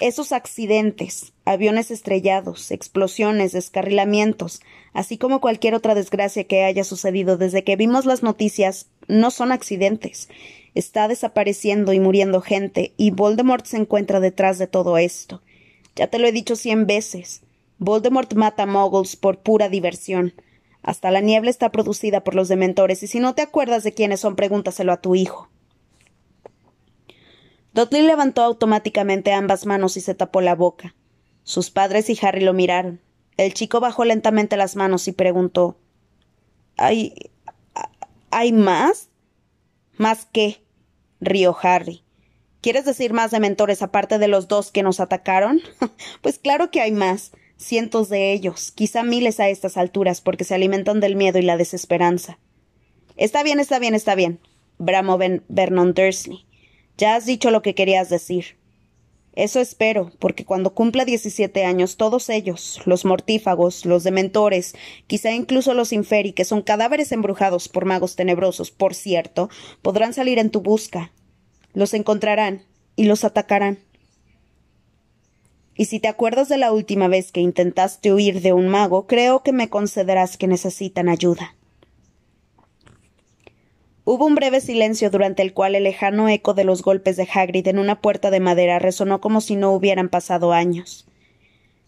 Esos 0.00 0.30
accidentes, 0.30 1.32
aviones 1.44 1.90
estrellados, 1.90 2.70
explosiones, 2.70 3.52
descarrilamientos, 3.52 4.60
así 4.92 5.18
como 5.18 5.40
cualquier 5.40 5.74
otra 5.74 5.96
desgracia 5.96 6.44
que 6.44 6.62
haya 6.62 6.84
sucedido 6.84 7.36
desde 7.36 7.64
que 7.64 7.74
vimos 7.74 8.06
las 8.06 8.22
noticias, 8.22 8.86
no 9.08 9.32
son 9.32 9.50
accidentes. 9.50 10.28
Está 10.76 11.08
desapareciendo 11.08 11.92
y 11.92 11.98
muriendo 11.98 12.40
gente, 12.40 12.94
y 12.96 13.10
Voldemort 13.10 13.66
se 13.66 13.78
encuentra 13.78 14.20
detrás 14.20 14.58
de 14.58 14.68
todo 14.68 14.96
esto. 14.96 15.42
Ya 15.96 16.06
te 16.06 16.20
lo 16.20 16.28
he 16.28 16.32
dicho 16.32 16.54
cien 16.54 16.86
veces. 16.86 17.42
Voldemort 17.78 18.32
mata 18.34 18.64
a 18.64 19.02
por 19.20 19.38
pura 19.38 19.68
diversión. 19.68 20.34
Hasta 20.82 21.10
la 21.10 21.20
niebla 21.20 21.50
está 21.50 21.70
producida 21.70 22.24
por 22.24 22.34
los 22.34 22.48
dementores, 22.48 23.02
y 23.02 23.06
si 23.06 23.20
no 23.20 23.34
te 23.34 23.42
acuerdas 23.42 23.84
de 23.84 23.92
quiénes 23.92 24.20
son, 24.20 24.36
pregúntaselo 24.36 24.92
a 24.92 25.00
tu 25.00 25.14
hijo. 25.14 25.48
Dudley 27.74 28.02
levantó 28.02 28.42
automáticamente 28.42 29.32
ambas 29.32 29.66
manos 29.66 29.96
y 29.96 30.00
se 30.00 30.14
tapó 30.14 30.40
la 30.40 30.54
boca. 30.54 30.94
Sus 31.44 31.70
padres 31.70 32.10
y 32.10 32.18
Harry 32.20 32.40
lo 32.40 32.52
miraron. 32.52 33.00
El 33.36 33.54
chico 33.54 33.80
bajó 33.80 34.04
lentamente 34.04 34.56
las 34.56 34.74
manos 34.74 35.06
y 35.08 35.12
preguntó 35.12 35.78
¿Hay. 36.76 37.14
¿Hay 38.30 38.52
más? 38.52 39.08
¿Más 39.96 40.26
qué? 40.32 40.62
rió 41.20 41.56
Harry. 41.62 42.02
¿Quieres 42.60 42.84
decir 42.84 43.12
más 43.12 43.30
dementores 43.30 43.82
aparte 43.82 44.18
de 44.18 44.28
los 44.28 44.48
dos 44.48 44.70
que 44.70 44.82
nos 44.82 45.00
atacaron? 45.00 45.60
pues 46.22 46.38
claro 46.38 46.70
que 46.70 46.80
hay 46.80 46.92
más. 46.92 47.32
Cientos 47.58 48.08
de 48.08 48.32
ellos, 48.32 48.70
quizá 48.70 49.02
miles 49.02 49.40
a 49.40 49.48
estas 49.48 49.76
alturas, 49.76 50.20
porque 50.20 50.44
se 50.44 50.54
alimentan 50.54 51.00
del 51.00 51.16
miedo 51.16 51.38
y 51.40 51.42
la 51.42 51.56
desesperanza. 51.56 52.38
Está 53.16 53.42
bien, 53.42 53.58
está 53.58 53.80
bien, 53.80 53.96
está 53.96 54.14
bien, 54.14 54.38
bramó 54.78 55.18
Vernon 55.18 55.92
Dursley. 55.92 56.46
Ya 56.96 57.16
has 57.16 57.26
dicho 57.26 57.50
lo 57.50 57.60
que 57.60 57.74
querías 57.74 58.08
decir. 58.08 58.56
Eso 59.34 59.60
espero, 59.60 60.12
porque 60.20 60.44
cuando 60.44 60.74
cumpla 60.74 61.04
diecisiete 61.04 61.64
años 61.64 61.96
todos 61.96 62.28
ellos, 62.28 62.80
los 62.86 63.04
mortífagos, 63.04 63.84
los 63.84 64.04
dementores, 64.04 64.74
quizá 65.06 65.32
incluso 65.32 65.74
los 65.74 65.92
inferi, 65.92 66.32
que 66.32 66.44
son 66.44 66.62
cadáveres 66.62 67.12
embrujados 67.12 67.68
por 67.68 67.84
magos 67.84 68.16
tenebrosos, 68.16 68.70
por 68.70 68.94
cierto, 68.94 69.50
podrán 69.82 70.14
salir 70.14 70.38
en 70.38 70.50
tu 70.50 70.60
busca. 70.60 71.12
Los 71.72 71.94
encontrarán 71.94 72.62
y 72.96 73.04
los 73.04 73.24
atacarán. 73.24 73.78
Y 75.78 75.84
si 75.84 76.00
te 76.00 76.08
acuerdas 76.08 76.48
de 76.48 76.58
la 76.58 76.72
última 76.72 77.06
vez 77.06 77.30
que 77.30 77.40
intentaste 77.40 78.12
huir 78.12 78.42
de 78.42 78.52
un 78.52 78.66
mago, 78.66 79.06
creo 79.06 79.44
que 79.44 79.52
me 79.52 79.70
concederás 79.70 80.36
que 80.36 80.48
necesitan 80.48 81.08
ayuda. 81.08 81.54
Hubo 84.04 84.26
un 84.26 84.34
breve 84.34 84.60
silencio 84.60 85.08
durante 85.08 85.40
el 85.40 85.54
cual 85.54 85.76
el 85.76 85.84
lejano 85.84 86.28
eco 86.28 86.52
de 86.52 86.64
los 86.64 86.82
golpes 86.82 87.16
de 87.16 87.28
Hagrid 87.32 87.68
en 87.68 87.78
una 87.78 88.00
puerta 88.00 88.32
de 88.32 88.40
madera 88.40 88.80
resonó 88.80 89.20
como 89.20 89.40
si 89.40 89.54
no 89.54 89.72
hubieran 89.72 90.08
pasado 90.08 90.52
años. 90.52 91.06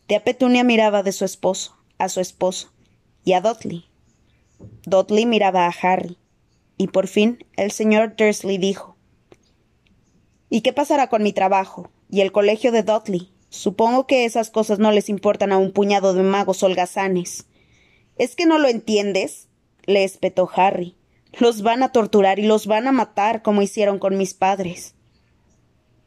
Tía 0.06 0.22
Petunia 0.22 0.62
miraba 0.62 1.02
de 1.02 1.10
su 1.10 1.24
esposo, 1.24 1.76
a 1.98 2.08
su 2.08 2.20
esposo, 2.20 2.72
y 3.24 3.32
a 3.32 3.40
Dudley. 3.40 3.86
Dudley 4.86 5.26
miraba 5.26 5.66
a 5.66 5.74
Harry. 5.82 6.16
Y 6.76 6.86
por 6.86 7.08
fin 7.08 7.44
el 7.56 7.72
señor 7.72 8.14
Dursley 8.14 8.56
dijo 8.56 8.96
¿Y 10.48 10.60
qué 10.60 10.72
pasará 10.72 11.08
con 11.08 11.24
mi 11.24 11.32
trabajo? 11.32 11.90
¿Y 12.08 12.20
el 12.20 12.30
colegio 12.30 12.70
de 12.70 12.84
Dudley? 12.84 13.32
Supongo 13.50 14.06
que 14.06 14.24
esas 14.24 14.50
cosas 14.50 14.78
no 14.78 14.92
les 14.92 15.08
importan 15.08 15.52
a 15.52 15.58
un 15.58 15.72
puñado 15.72 16.14
de 16.14 16.22
magos 16.22 16.62
holgazanes. 16.62 17.46
¿Es 18.16 18.36
que 18.36 18.46
no 18.46 18.58
lo 18.58 18.68
entiendes? 18.68 19.48
le 19.86 20.04
espetó 20.04 20.48
Harry. 20.54 20.96
Los 21.38 21.62
van 21.62 21.82
a 21.82 21.90
torturar 21.90 22.38
y 22.38 22.46
los 22.46 22.66
van 22.66 22.86
a 22.86 22.92
matar 22.92 23.42
como 23.42 23.62
hicieron 23.62 23.98
con 23.98 24.16
mis 24.16 24.34
padres. 24.34 24.94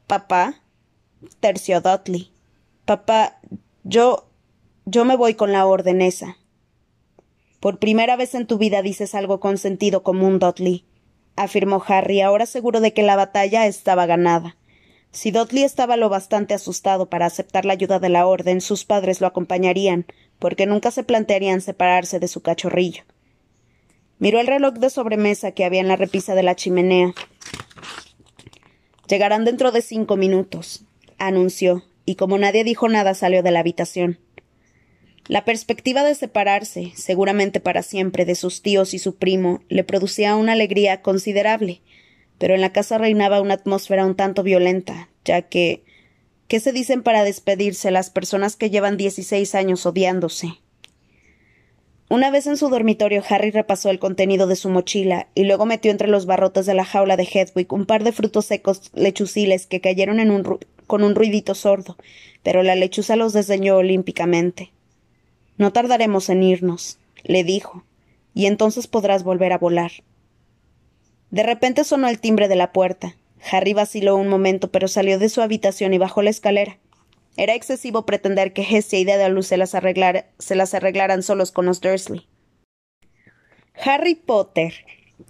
Papá, 0.08 0.62
terció 1.40 1.82
Dudley. 1.82 2.32
Papá, 2.86 3.40
yo. 3.84 4.30
yo 4.86 5.06
me 5.06 5.16
voy 5.16 5.34
con 5.34 5.52
la 5.52 5.66
orden 5.66 6.02
esa. 6.02 6.38
Por 7.60 7.80
primera 7.80 8.16
vez 8.16 8.36
en 8.36 8.48
tu 8.48 8.58
vida 8.58 8.82
dices 8.82 9.16
algo 9.16 9.40
con 9.40 9.58
sentido 9.58 10.04
común, 10.04 10.40
Dudley, 10.40 10.86
afirmó 11.36 11.84
Harry, 11.88 12.22
ahora 12.22 12.46
seguro 12.46 12.82
de 12.82 12.94
que 12.94 13.04
la 13.04 13.16
batalla 13.16 13.68
estaba 13.68 14.06
ganada. 14.06 14.58
Si 15.14 15.30
Dudley 15.30 15.64
estaba 15.64 15.96
lo 15.96 16.10
bastante 16.10 16.56
asustado 16.56 17.06
para 17.06 17.28
aceptar 17.28 17.66
la 17.66 17.74
ayuda 17.74 18.00
de 18.00 18.10
la 18.10 18.26
orden, 18.26 18.62
sus 18.62 18.84
padres 18.84 19.22
lo 19.22 19.28
acompañarían, 19.28 20.08
porque 20.40 20.66
nunca 20.66 20.90
se 20.90 21.04
plantearían 21.04 21.62
separarse 21.62 22.20
de 22.20 22.28
su 22.28 22.42
cachorrillo. 22.42 23.04
Miró 24.18 24.40
el 24.40 24.48
reloj 24.48 24.74
de 24.74 24.90
sobremesa 24.90 25.52
que 25.52 25.66
había 25.66 25.82
en 25.82 25.88
la 25.88 25.98
repisa 25.98 26.34
de 26.34 26.42
la 26.42 26.56
chimenea. 26.56 27.14
Llegarán 29.08 29.46
dentro 29.46 29.72
de 29.72 29.84
cinco 29.84 30.18
minutos, 30.18 30.84
anunció, 31.20 31.84
y 32.06 32.16
como 32.16 32.40
nadie 32.40 32.64
dijo 32.64 32.90
nada 32.90 33.14
salió 33.14 33.44
de 33.44 33.52
la 33.52 33.60
habitación. 33.60 34.18
La 35.28 35.46
perspectiva 35.46 36.04
de 36.04 36.16
separarse, 36.16 36.92
seguramente 36.96 37.60
para 37.60 37.84
siempre, 37.84 38.26
de 38.26 38.34
sus 38.34 38.64
tíos 38.64 38.96
y 38.96 39.00
su 39.00 39.16
primo, 39.16 39.62
le 39.70 39.84
producía 39.84 40.36
una 40.36 40.54
alegría 40.54 41.04
considerable, 41.04 41.82
pero 42.38 42.56
en 42.56 42.62
la 42.62 42.72
casa 42.72 42.98
reinaba 42.98 43.42
una 43.42 43.56
atmósfera 43.56 44.06
un 44.06 44.16
tanto 44.16 44.44
violenta, 44.44 45.10
ya 45.26 45.44
que 45.44 45.84
¿qué 46.48 46.60
se 46.60 46.72
dicen 46.72 47.04
para 47.04 47.24
despedirse 47.24 47.92
las 47.92 48.10
personas 48.10 48.56
que 48.56 48.70
llevan 48.70 48.98
dieciséis 48.98 49.56
años 49.56 49.86
odiándose? 49.86 50.60
Una 52.10 52.30
vez 52.30 52.46
en 52.46 52.58
su 52.58 52.70
dormitorio, 52.70 53.24
Harry 53.28 53.50
repasó 53.50 53.90
el 53.90 53.98
contenido 53.98 54.46
de 54.46 54.56
su 54.56 54.70
mochila 54.70 55.30
y 55.34 55.46
luego 55.46 55.66
metió 55.66 55.90
entre 55.90 56.08
los 56.08 56.28
barrotes 56.28 56.68
de 56.68 56.76
la 56.76 56.86
jaula 56.86 57.18
de 57.18 57.24
Hedwig 57.24 57.74
un 57.74 57.88
par 57.88 58.04
de 58.04 58.12
frutos 58.12 58.46
secos 58.46 58.92
lechuciles 58.94 59.66
que 59.66 59.82
cayeron 59.82 60.20
con 60.86 61.04
un 61.04 61.16
ruidito 61.16 61.56
sordo, 61.56 61.98
pero 62.44 62.62
la 62.62 62.76
lechuza 62.76 63.16
los 63.16 63.34
desdeñó 63.34 63.78
olímpicamente. 63.78 64.72
No 65.58 65.74
tardaremos 65.74 66.30
en 66.30 66.44
irnos, 66.44 67.00
le 67.24 67.44
dijo, 67.44 67.84
y 68.36 68.46
entonces 68.46 68.86
podrás 68.86 69.24
volver 69.24 69.54
a 69.54 69.58
volar. 69.58 69.92
De 71.34 71.42
repente 71.42 71.84
sonó 71.84 72.10
el 72.10 72.20
timbre 72.20 72.48
de 72.48 72.56
la 72.56 72.72
puerta. 72.72 73.16
Harry 73.52 73.74
vaciló 73.74 74.16
un 74.18 74.28
momento, 74.28 74.70
pero 74.70 74.88
salió 74.88 75.18
de 75.18 75.30
su 75.30 75.42
habitación 75.42 75.92
y 75.92 75.98
bajó 75.98 76.22
la 76.22 76.30
escalera. 76.30 76.78
Era 77.38 77.56
excesivo 77.56 78.06
pretender 78.06 78.54
que 78.54 78.62
Hestia 78.62 79.00
y 79.00 79.04
Dedalus 79.04 79.48
se 79.48 79.58
se 79.58 80.56
las 80.56 80.74
arreglaran 80.76 81.24
solos 81.24 81.52
con 81.52 81.66
los 81.66 81.82
Dursley. 81.82 82.28
Harry 83.84 84.14
Potter, 84.14 84.76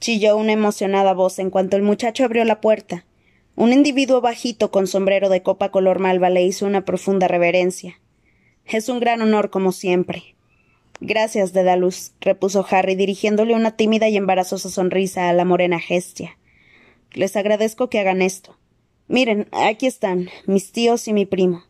chilló 0.02 0.36
una 0.36 0.52
emocionada 0.52 1.14
voz 1.14 1.40
en 1.40 1.50
cuanto 1.50 1.78
el 1.78 1.84
muchacho 1.84 2.26
abrió 2.26 2.44
la 2.44 2.60
puerta. 2.60 3.06
Un 3.56 3.72
individuo 3.72 4.20
bajito 4.20 4.72
con 4.72 4.88
sombrero 4.88 5.30
de 5.30 5.42
copa 5.42 5.72
color 5.72 6.00
malva 6.00 6.30
le 6.30 6.44
hizo 6.44 6.66
una 6.66 6.84
profunda 6.84 7.30
reverencia. 7.30 8.02
Es 8.66 8.90
un 8.90 9.00
gran 9.00 9.22
honor, 9.22 9.50
como 9.50 9.72
siempre. 9.72 10.33
Gracias, 11.06 11.52
Dedalus, 11.52 12.14
repuso 12.22 12.66
Harry, 12.72 12.96
dirigiéndole 12.96 13.56
una 13.56 13.76
tímida 13.76 14.08
y 14.08 14.16
embarazosa 14.16 14.70
sonrisa 14.70 15.28
a 15.28 15.34
la 15.34 15.44
morena 15.44 15.78
Hestia. 15.78 16.38
Les 17.12 17.36
agradezco 17.36 17.90
que 17.90 18.00
hagan 18.00 18.22
esto. 18.22 18.58
Miren, 19.10 19.50
aquí 19.52 19.86
están, 19.86 20.30
mis 20.46 20.72
tíos 20.72 21.10
y 21.10 21.12
mi 21.12 21.26
primo. 21.26 21.66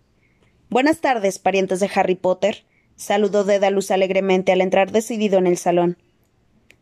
Buenas 0.70 1.02
tardes, 1.02 1.40
parientes 1.40 1.80
de 1.80 1.90
Harry 1.96 2.14
Potter, 2.14 2.64
saludó 2.96 3.44
Dedalus 3.44 3.90
alegremente 3.90 4.52
al 4.52 4.62
entrar 4.62 4.92
decidido 4.92 5.40
en 5.40 5.48
el 5.48 5.58
salón. 5.58 5.98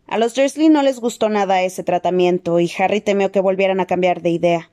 A 0.06 0.18
los 0.18 0.36
Dursley 0.36 0.68
no 0.68 0.84
les 0.84 1.00
gustó 1.00 1.30
nada 1.30 1.62
ese 1.62 1.86
tratamiento, 1.86 2.60
y 2.60 2.70
Harry 2.78 3.00
temió 3.00 3.32
que 3.32 3.40
volvieran 3.40 3.80
a 3.80 3.88
cambiar 3.88 4.22
de 4.22 4.32
idea. 4.32 4.72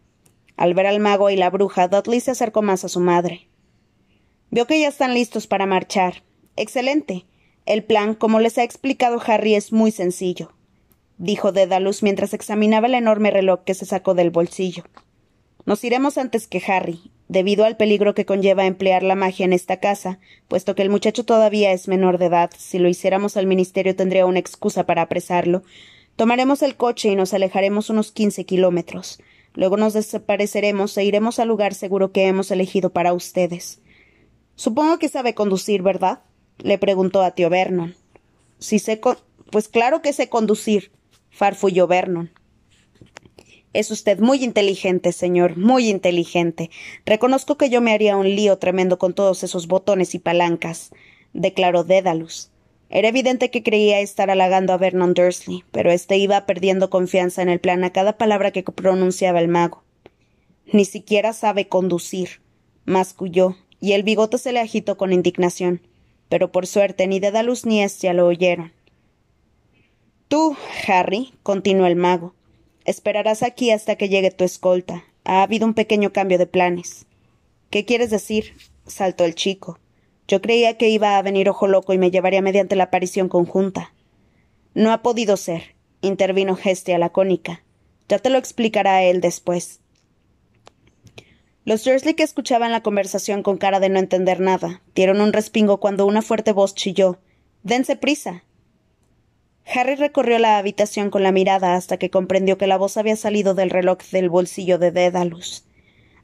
Al 0.56 0.75
ver 0.75 0.88
al 0.88 0.99
mago 0.99 1.30
y 1.30 1.37
la 1.37 1.49
bruja, 1.49 1.87
Dudley 1.87 2.18
se 2.18 2.32
acercó 2.32 2.61
más 2.61 2.85
a 2.85 2.88
su 2.88 2.99
madre. 2.99 3.47
Veo 4.50 4.66
que 4.66 4.80
ya 4.80 4.88
están 4.88 5.14
listos 5.14 5.47
para 5.47 5.64
marchar. 5.64 6.25
Excelente. 6.56 7.25
El 7.69 7.85
plan, 7.85 8.15
como 8.15 8.41
les 8.41 8.57
ha 8.57 8.63
explicado 8.63 9.21
Harry, 9.27 9.55
es 9.55 9.75
muy 9.75 9.91
sencillo, 9.91 10.55
dijo 11.19 11.53
Dedalus 11.53 12.03
mientras 12.03 12.33
examinaba 12.33 12.87
el 12.87 12.95
enorme 12.95 13.31
reloj 13.31 13.61
que 13.65 13.75
se 13.75 13.85
sacó 13.85 14.15
del 14.15 14.31
bolsillo. 14.31 14.85
Nos 15.67 15.85
iremos 15.85 16.17
antes 16.17 16.47
que 16.47 16.63
Harry, 16.67 17.13
debido 17.29 17.67
al 17.67 17.77
peligro 17.77 18.15
que 18.15 18.25
conlleva 18.25 18.65
emplear 18.65 19.03
la 19.03 19.17
magia 19.17 19.45
en 19.45 19.53
esta 19.53 19.81
casa, 19.81 20.19
puesto 20.49 20.75
que 20.75 20.81
el 20.81 20.89
muchacho 20.89 21.27
todavía 21.27 21.73
es 21.73 21.89
menor 21.89 22.17
de 22.17 22.25
edad, 22.25 22.51
si 22.57 22.79
lo 22.79 22.89
hiciéramos 22.89 23.37
al 23.37 23.47
ministerio 23.47 23.95
tendría 23.95 24.25
una 24.25 24.39
excusa 24.39 24.87
para 24.87 25.03
apresarlo. 25.03 25.63
Tomaremos 26.17 26.63
el 26.63 26.75
coche 26.75 27.11
y 27.11 27.17
nos 27.17 27.35
alejaremos 27.35 27.91
unos 27.91 28.13
quince 28.13 28.47
kilómetros. 28.47 29.21
Luego 29.53 29.77
nos 29.77 29.93
desapareceremos 29.93 30.97
e 30.97 31.05
iremos 31.05 31.39
al 31.39 31.49
lugar 31.49 31.75
seguro 31.75 32.13
que 32.13 32.29
hemos 32.29 32.51
elegido 32.51 32.95
para 32.95 33.13
ustedes. 33.13 33.83
Supongo 34.57 34.99
que 34.99 35.11
sabe 35.11 35.35
conducir, 35.35 35.83
¿verdad? 35.83 36.21
Le 36.59 36.79
preguntó 36.79 37.23
a 37.23 37.33
tío 37.33 37.50
Vernon. 37.50 37.95
Si 38.59 38.79
sé 38.79 39.00
pues 39.50 39.69
claro 39.69 40.03
que 40.03 40.12
sé 40.12 40.29
conducir, 40.29 40.91
farfulló 41.31 41.87
Vernon. 41.87 42.31
Es 43.73 43.91
usted 43.91 44.19
muy 44.19 44.43
inteligente, 44.43 45.12
señor, 45.12 45.57
muy 45.57 45.88
inteligente. 45.88 46.71
Reconozco 47.05 47.57
que 47.57 47.71
yo 47.71 47.81
me 47.81 47.93
haría 47.93 48.17
un 48.17 48.35
lío 48.35 48.59
tremendo 48.59 48.99
con 48.99 49.15
todos 49.15 49.45
esos 49.45 49.69
botones 49.69 50.15
y 50.15 50.19
palancas, 50.19 50.91
declaró 51.33 51.85
Dédalus. 51.85 52.50
Era 52.91 53.09
evidente 53.09 53.50
que 53.50 53.62
creía 53.62 54.00
estar 54.00 54.31
halagando 54.31 54.73
a 54.73 54.79
Vernon 54.79 55.12
Dursley, 55.12 55.65
pero 55.71 55.91
éste 55.91 56.17
iba 56.17 56.47
perdiendo 56.47 56.88
confianza 56.88 57.43
en 57.43 57.50
el 57.50 57.61
plan 57.61 57.85
a 57.85 57.93
cada 57.93 58.17
palabra 58.17 58.50
que 58.50 58.62
pronunciaba 58.62 59.41
el 59.41 59.49
mago. 59.49 59.85
Ni 60.73 60.87
siquiera 60.87 61.35
sabe 61.35 61.69
conducir, 61.69 62.41
masculló, 62.87 63.57
y 63.81 63.93
el 63.93 64.03
bigote 64.03 64.38
se 64.38 64.53
le 64.53 64.61
agitó 64.61 64.97
con 64.97 65.12
indignación. 65.12 65.83
Pero 66.28 66.52
por 66.52 66.66
suerte 66.66 67.06
ni 67.06 67.20
Dédalus 67.20 67.66
ni 67.66 67.82
Estia 67.82 68.12
lo 68.12 68.26
oyeron. 68.26 68.73
Tú, 70.28 70.56
Harry, 70.87 71.32
continuó 71.42 71.87
el 71.87 71.97
mago, 71.97 72.35
esperarás 72.85 73.42
aquí 73.42 73.70
hasta 73.70 73.97
que 73.97 74.08
llegue 74.08 74.30
tu 74.30 74.44
escolta. 74.44 75.04
Ha 75.25 75.42
habido 75.42 75.66
un 75.66 75.75
pequeño 75.75 76.12
cambio 76.12 76.38
de 76.38 76.47
planes. 76.47 77.06
¿Qué 77.70 77.85
quieres 77.85 78.11
decir? 78.11 78.54
saltó 78.87 79.25
el 79.25 79.35
chico. 79.35 79.78
Yo 80.26 80.42
creía 80.42 80.76
que 80.76 80.88
iba 80.88 81.16
a 81.16 81.23
venir 81.23 81.49
Ojo 81.49 81.66
Loco 81.66 81.92
y 81.94 81.99
me 81.99 82.11
llevaría 82.11 82.42
mediante 82.42 82.76
la 82.76 82.85
aparición 82.85 83.28
conjunta. 83.28 83.94
No 84.75 84.92
ha 84.92 85.02
podido 85.02 85.37
ser, 85.37 85.75
intervino 86.02 86.54
Gestia 86.54 86.99
lacónica. 86.99 87.62
Ya 88.08 88.18
te 88.18 88.30
lo 88.30 88.38
explicará 88.38 89.02
él 89.02 89.20
después. 89.20 89.80
Los 91.69 91.85
Dursley 91.85 92.15
que 92.15 92.23
escuchaban 92.23 92.73
la 92.73 92.83
conversación 92.83 93.43
con 93.43 93.59
cara 93.59 93.79
de 93.79 93.91
no 93.91 93.99
entender 93.99 94.41
nada, 94.41 94.81
dieron 94.95 95.21
un 95.21 95.35
respingo 95.35 95.81
cuando 95.81 96.07
una 96.07 96.23
fuerte 96.23 96.55
voz 96.55 96.75
chilló. 96.75 97.19
Dense 97.63 97.95
prisa. 97.95 98.43
Harry 99.67 99.97
recorrió 99.97 100.39
la 100.39 100.57
habitación 100.57 101.11
con 101.11 101.23
la 101.23 101.31
mirada 101.31 101.75
hasta 101.75 101.99
que 101.99 102.09
comprendió 102.09 102.57
que 102.57 102.67
la 102.67 102.79
voz 102.79 102.97
había 102.97 103.17
salido 103.17 103.53
del 103.53 103.69
reloj 103.69 103.99
del 104.13 104.31
bolsillo 104.31 104.79
de 104.79 104.93
Dédalus. 104.93 105.67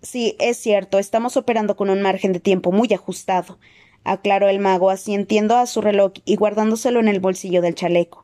Sí, 0.01 0.35
es 0.41 0.57
cierto, 0.57 0.99
estamos 0.99 1.37
operando 1.37 1.77
con 1.77 1.91
un 1.91 2.01
margen 2.01 2.33
de 2.33 2.41
tiempo 2.41 2.73
muy 2.73 2.91
ajustado 2.95 3.59
aclaró 4.05 4.49
el 4.49 4.61
mago, 4.61 4.91
asistiendo 4.91 5.57
a 5.57 5.67
su 5.67 5.81
reloj 5.81 6.13
y 6.25 6.37
guardándoselo 6.37 7.01
en 7.01 7.09
el 7.09 7.21
bolsillo 7.21 7.63
del 7.63 7.75
chaleco. 7.75 8.24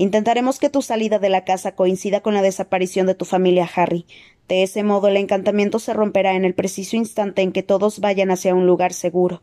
Intentaremos 0.00 0.58
que 0.58 0.70
tu 0.70 0.80
salida 0.80 1.18
de 1.18 1.28
la 1.28 1.44
casa 1.44 1.74
coincida 1.74 2.22
con 2.22 2.32
la 2.32 2.40
desaparición 2.40 3.06
de 3.06 3.14
tu 3.14 3.26
familia, 3.26 3.68
Harry. 3.76 4.06
De 4.48 4.62
ese 4.62 4.82
modo 4.82 5.08
el 5.08 5.18
encantamiento 5.18 5.78
se 5.78 5.92
romperá 5.92 6.36
en 6.36 6.46
el 6.46 6.54
preciso 6.54 6.96
instante 6.96 7.42
en 7.42 7.52
que 7.52 7.62
todos 7.62 8.00
vayan 8.00 8.30
hacia 8.30 8.54
un 8.54 8.66
lugar 8.66 8.94
seguro. 8.94 9.42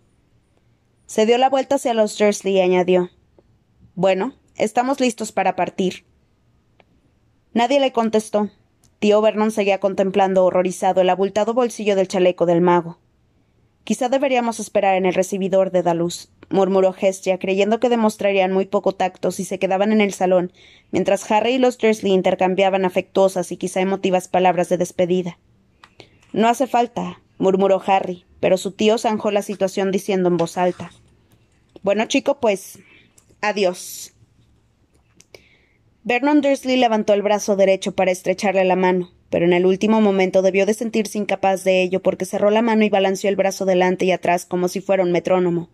Se 1.06 1.28
dio 1.28 1.38
la 1.38 1.52
vuelta 1.52 1.76
hacia 1.76 1.94
los 1.94 2.18
Dursley 2.18 2.56
y 2.56 2.62
añadió 2.62 3.12
Bueno, 3.94 4.34
estamos 4.56 5.00
listos 5.00 5.32
para 5.32 5.56
partir. 5.56 6.06
Nadie 7.54 7.80
le 7.80 7.92
contestó. 7.92 8.50
Tío 8.98 9.22
Vernon 9.22 9.52
seguía 9.52 9.80
contemplando 9.80 10.44
horrorizado 10.44 11.02
el 11.02 11.12
abultado 11.12 11.54
bolsillo 11.54 11.96
del 11.96 12.08
chaleco 12.08 12.48
del 12.48 12.62
mago. 12.62 12.98
Quizá 13.84 14.10
deberíamos 14.10 14.60
esperar 14.60 14.96
en 14.96 15.06
el 15.06 15.14
recibidor 15.14 15.70
de 15.70 15.84
Daluz, 15.84 16.32
murmuró 16.50 16.96
Hestia, 17.00 17.40
creyendo 17.40 17.80
que 17.80 17.90
demostrarían 17.90 18.52
muy 18.52 18.66
poco 18.66 18.94
tacto 18.94 19.32
si 19.32 19.44
se 19.44 19.60
quedaban 19.60 19.92
en 19.92 20.02
el 20.02 20.14
salón, 20.14 20.52
mientras 20.92 21.30
Harry 21.32 21.56
y 21.56 21.58
los 21.58 21.78
Dursley 21.78 22.14
intercambiaban 22.14 22.86
afectuosas 22.86 23.52
y 23.52 23.58
quizá 23.58 23.82
emotivas 23.82 24.28
palabras 24.28 24.70
de 24.70 24.78
despedida. 24.78 25.38
No 26.34 26.48
hace 26.48 26.68
falta, 26.68 27.22
murmuró 27.38 27.82
Harry, 27.86 28.26
pero 28.40 28.58
su 28.58 28.72
tío 28.72 28.98
zanjó 28.98 29.32
la 29.32 29.42
situación 29.42 29.92
diciendo 29.92 30.30
en 30.30 30.38
voz 30.38 30.58
alta. 30.58 30.92
Bueno, 31.84 32.06
chico, 32.06 32.40
pues. 32.40 32.80
adiós. 33.42 34.14
Vernon 36.04 36.42
Dursley 36.42 36.78
levantó 36.78 37.14
el 37.14 37.22
brazo 37.22 37.56
derecho 37.56 37.94
para 37.94 38.12
estrecharle 38.12 38.64
la 38.64 38.76
mano 38.76 39.12
pero 39.30 39.46
en 39.46 39.54
el 39.54 39.66
último 39.66 40.02
momento 40.02 40.42
debió 40.42 40.66
de 40.66 40.74
sentirse 40.74 41.18
incapaz 41.18 41.64
de 41.64 41.82
ello 41.82 42.02
porque 42.02 42.26
cerró 42.26 42.50
la 42.50 42.62
mano 42.62 42.84
y 42.86 42.90
balanceó 42.90 43.30
el 43.30 43.36
brazo 43.36 43.66
delante 43.66 44.06
y 44.06 44.12
atrás 44.12 44.46
como 44.46 44.68
si 44.68 44.82
fuera 44.82 45.04
un 45.04 45.12
metrónomo. 45.12 45.70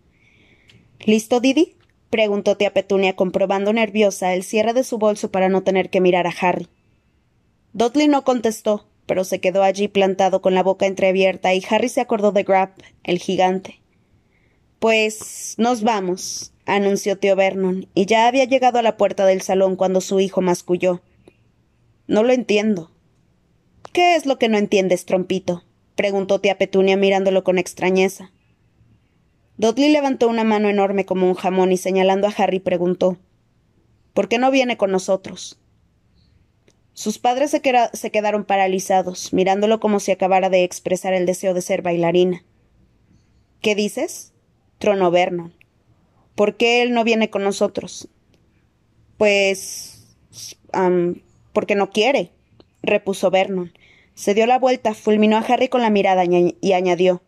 ¿Listo, 1.05 1.39
Didi? 1.39 1.75
preguntó 2.10 2.57
tía 2.57 2.74
Petunia 2.74 3.15
comprobando 3.15 3.74
nerviosa 3.74 4.33
el 4.33 4.43
cierre 4.43 4.74
de 4.74 4.83
su 4.83 4.98
bolso 4.98 5.31
para 5.31 5.50
no 5.50 5.63
tener 5.63 5.89
que 5.89 6.00
mirar 6.00 6.27
a 6.27 6.33
Harry. 6.41 6.67
Dudley 7.74 8.07
no 8.07 8.24
contestó, 8.24 8.86
pero 9.05 9.24
se 9.24 9.39
quedó 9.39 9.63
allí 9.63 9.88
plantado 9.88 10.41
con 10.41 10.53
la 10.53 10.63
boca 10.63 10.86
entreabierta 10.86 11.53
y 11.53 11.63
Harry 11.69 11.89
se 11.89 12.01
acordó 12.01 12.31
de 12.31 12.43
Grab, 12.43 12.69
el 13.03 13.19
gigante. 13.19 13.81
Pues 14.79 15.55
nos 15.57 15.81
vamos, 15.81 16.53
anunció 16.65 17.17
tío 17.17 17.36
Vernon, 17.36 17.88
y 17.93 18.05
ya 18.05 18.27
había 18.27 18.45
llegado 18.45 18.79
a 18.79 18.83
la 18.83 18.98
puerta 18.98 19.25
del 19.25 19.41
salón 19.41 19.75
cuando 19.75 20.01
su 20.01 20.19
hijo 20.19 20.41
masculló. 20.41 21.01
No 22.05 22.24
lo 22.24 22.33
entiendo. 22.33 22.91
¿Qué 23.91 24.15
es 24.15 24.25
lo 24.25 24.38
que 24.38 24.50
no 24.50 24.57
entiendes, 24.57 25.05
trompito? 25.05 25.63
preguntó 25.95 26.41
tía 26.41 26.57
Petunia 26.57 26.98
mirándolo 26.98 27.43
con 27.43 27.57
extrañeza. 27.60 28.33
Dudley 29.57 29.91
levantó 29.91 30.27
una 30.27 30.43
mano 30.43 30.69
enorme 30.69 31.05
como 31.05 31.27
un 31.27 31.36
jamón 31.36 31.72
y 31.72 31.77
señalando 31.77 32.27
a 32.27 32.33
Harry 32.36 32.60
preguntó 32.60 33.17
¿Por 34.13 34.27
qué 34.27 34.38
no 34.38 34.51
viene 34.51 34.77
con 34.77 34.91
nosotros? 34.91 35.60
Sus 36.93 37.17
padres 37.17 37.50
se, 37.51 38.12
quedaron 38.12 38.45
paralizados, 38.45 39.33
mirándolo 39.33 39.79
como 39.79 40.00
si 40.00 40.12
acabara 40.12 40.50
de 40.50 40.63
expresar 40.63 41.13
el 41.13 41.25
deseo 41.25 41.55
de 41.55 41.62
ser 41.62 41.81
bailarina. 41.81 42.43
¿Qué 43.62 43.74
dices? 43.74 44.33
tronó 44.77 45.10
Vernon. 45.10 45.53
¿Por 46.36 46.55
qué 46.55 46.83
él 46.83 46.93
no 46.93 47.03
viene 47.03 47.31
con 47.31 47.43
nosotros? 47.43 48.10
Pues. 49.17 50.15
porque 51.53 51.75
no 51.75 51.89
quiere, 51.89 52.31
repuso 52.83 53.31
Vernon. 53.31 53.72
Se 54.13 54.36
dio 54.36 54.45
la 54.45 54.60
vuelta, 54.60 54.93
fulminó 54.93 55.38
a 55.38 55.41
Harry 55.41 55.69
con 55.69 55.81
la 55.81 55.89
mirada 55.89 56.24
y 56.25 56.74
añadió 56.74 57.24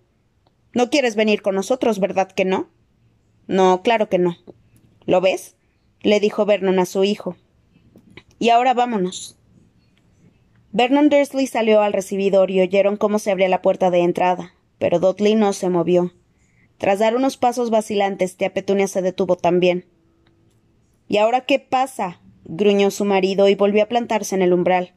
No 0.75 0.89
quieres 0.89 1.15
venir 1.15 1.41
con 1.41 1.55
nosotros, 1.55 2.00
¿verdad 2.00 2.29
que 2.29 2.44
no? 2.44 2.67
No, 3.48 3.82
claro 3.82 4.10
que 4.10 4.20
no. 4.20 4.38
¿Lo 5.05 5.22
ves? 5.22 5.55
le 6.01 6.20
dijo 6.20 6.46
Vernon 6.46 6.79
a 6.79 6.86
su 6.86 7.05
hijo. 7.05 7.38
Y 8.39 8.50
ahora 8.50 8.74
vámonos. 8.74 9.38
Vernon 10.74 11.08
Dursley 11.08 11.48
salió 11.48 11.82
al 11.82 11.94
recibidor 11.94 12.51
y 12.51 12.60
oyeron 12.60 12.98
cómo 12.98 13.20
se 13.20 13.32
abría 13.32 13.48
la 13.48 13.62
puerta 13.62 13.89
de 13.89 14.00
entrada, 14.00 14.53
pero 14.77 15.00
Dudley 15.00 15.36
no 15.36 15.53
se 15.53 15.70
movió. 15.70 16.12
Tras 16.77 17.00
dar 17.00 17.15
unos 17.15 17.38
pasos 17.38 17.70
vacilantes, 17.70 18.36
tía 18.36 18.53
Petunia 18.53 18.89
se 18.89 19.01
detuvo 19.01 19.38
también. 19.38 19.86
¿Y 21.08 21.17
ahora 21.17 21.46
qué 21.46 21.58
pasa? 21.60 22.20
gruñó 22.44 22.91
su 22.91 23.05
marido 23.05 23.48
y 23.48 23.55
volvió 23.55 23.84
a 23.84 23.88
plantarse 23.88 24.36
en 24.36 24.41
el 24.41 24.51
umbral. 24.51 24.94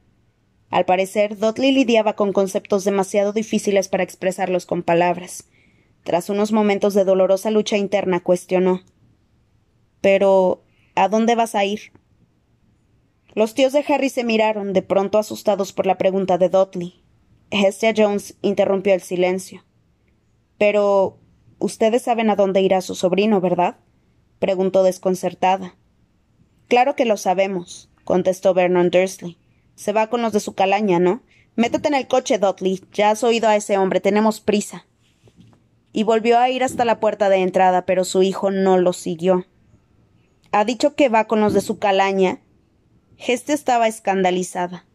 Al 0.71 0.85
parecer, 0.85 1.39
Dudley 1.39 1.71
lidiaba 1.71 2.15
con 2.15 2.33
conceptos 2.33 2.85
demasiado 2.85 3.33
difíciles 3.33 3.87
para 3.87 4.03
expresarlos 4.03 4.67
con 4.67 4.83
palabras. 4.83 5.45
Tras 6.09 6.31
unos 6.31 6.53
momentos 6.53 6.95
de 6.95 7.05
dolorosa 7.05 7.51
lucha 7.51 7.77
interna, 7.77 8.21
cuestionó. 8.21 8.81
Pero. 10.01 10.65
¿a 10.95 11.11
dónde 11.11 11.35
vas 11.35 11.55
a 11.55 11.67
ir? 11.67 11.93
Los 13.35 13.53
tíos 13.53 13.75
de 13.75 13.85
Harry 13.87 14.09
se 14.09 14.25
miraron, 14.25 14.73
de 14.73 14.81
pronto 14.81 15.19
asustados 15.19 15.75
por 15.75 15.85
la 15.85 15.99
pregunta 15.99 16.39
de 16.39 16.49
Dudley. 16.49 17.05
Hestia 17.51 17.93
Jones 17.95 18.39
interrumpió 18.41 18.95
el 18.95 19.03
silencio. 19.03 19.67
Pero. 20.57 21.19
Ustedes 21.59 22.01
saben 22.01 22.31
a 22.31 22.37
dónde 22.37 22.63
irá 22.63 22.81
su 22.81 22.95
sobrino, 22.95 23.43
¿verdad? 23.43 23.77
preguntó 24.39 24.85
desconcertada. 24.85 25.77
Claro 26.69 26.97
que 26.97 27.05
lo 27.05 27.19
sabemos, 27.19 27.91
contestó 28.05 28.55
Vernon 28.55 28.89
Dursley. 28.89 29.37
Se 29.75 29.93
va 29.93 30.07
con 30.07 30.23
los 30.23 30.33
de 30.33 30.41
su 30.41 30.55
calaña, 30.55 30.99
¿no? 30.99 31.21
Métete 31.55 31.89
en 31.89 31.95
el 31.95 32.09
coche, 32.09 32.39
Dudley. 32.39 32.83
Ya 32.95 33.11
has 33.11 33.23
oído 33.25 33.47
a 33.47 33.57
ese 33.57 33.77
hombre. 33.77 34.01
Tenemos 34.01 34.41
prisa. 34.41 34.87
Y 35.93 36.03
volvió 36.05 36.39
a 36.39 36.51
ir 36.51 36.63
hasta 36.63 36.85
la 36.85 37.01
puerta 37.01 37.29
de 37.29 37.39
entrada, 37.39 37.87
pero 37.87 38.05
su 38.05 38.23
hijo 38.23 38.51
no 38.51 38.79
lo 38.79 38.93
siguió. 38.93 39.47
¿Ha 40.53 40.65
dicho 40.65 40.95
que 40.95 41.09
va 41.09 41.27
con 41.27 41.41
los 41.41 41.55
de 41.55 41.61
su 41.61 41.79
calaña? 41.79 42.41
Geste 43.17 43.53
estaba 43.53 43.89
escandalizada. 43.89 44.87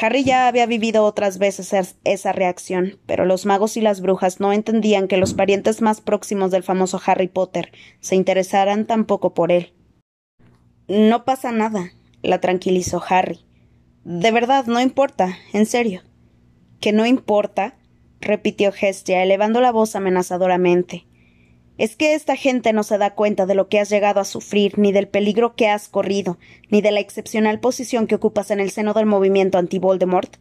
Harry 0.00 0.22
ya 0.22 0.48
había 0.48 0.66
vivido 0.66 1.04
otras 1.04 1.38
veces 1.38 1.96
esa 2.04 2.32
reacción, 2.32 2.98
pero 3.06 3.24
los 3.24 3.46
magos 3.46 3.76
y 3.76 3.80
las 3.80 4.00
brujas 4.00 4.38
no 4.38 4.52
entendían 4.52 5.08
que 5.08 5.16
los 5.16 5.34
parientes 5.34 5.80
más 5.80 6.00
próximos 6.00 6.50
del 6.50 6.62
famoso 6.62 7.00
Harry 7.06 7.28
Potter 7.28 7.72
se 8.00 8.14
interesaran 8.14 8.86
tampoco 8.86 9.32
por 9.32 9.50
él. 9.50 9.72
No 10.88 11.24
pasa 11.24 11.52
nada, 11.52 11.92
la 12.22 12.40
tranquilizó 12.40 13.02
Harry. 13.08 13.40
De 14.04 14.30
verdad, 14.30 14.66
no 14.66 14.80
importa, 14.80 15.36
en 15.52 15.66
serio. 15.66 16.02
¿Que 16.80 16.92
no 16.92 17.06
importa? 17.06 17.76
Repitió 18.20 18.72
Hestia, 18.78 19.22
elevando 19.22 19.60
la 19.60 19.72
voz 19.72 19.96
amenazadoramente. 19.96 21.06
Es 21.78 21.94
que 21.94 22.14
esta 22.14 22.34
gente 22.34 22.72
no 22.72 22.82
se 22.82 22.98
da 22.98 23.14
cuenta 23.14 23.46
de 23.46 23.54
lo 23.54 23.68
que 23.68 23.78
has 23.78 23.88
llegado 23.88 24.18
a 24.20 24.24
sufrir, 24.24 24.78
ni 24.78 24.90
del 24.90 25.06
peligro 25.06 25.54
que 25.54 25.68
has 25.68 25.88
corrido, 25.88 26.36
ni 26.70 26.82
de 26.82 26.90
la 26.90 26.98
excepcional 26.98 27.60
posición 27.60 28.08
que 28.08 28.16
ocupas 28.16 28.50
en 28.50 28.58
el 28.58 28.72
seno 28.72 28.94
del 28.94 29.06
movimiento 29.06 29.58
anti-Voldemort. 29.58 30.36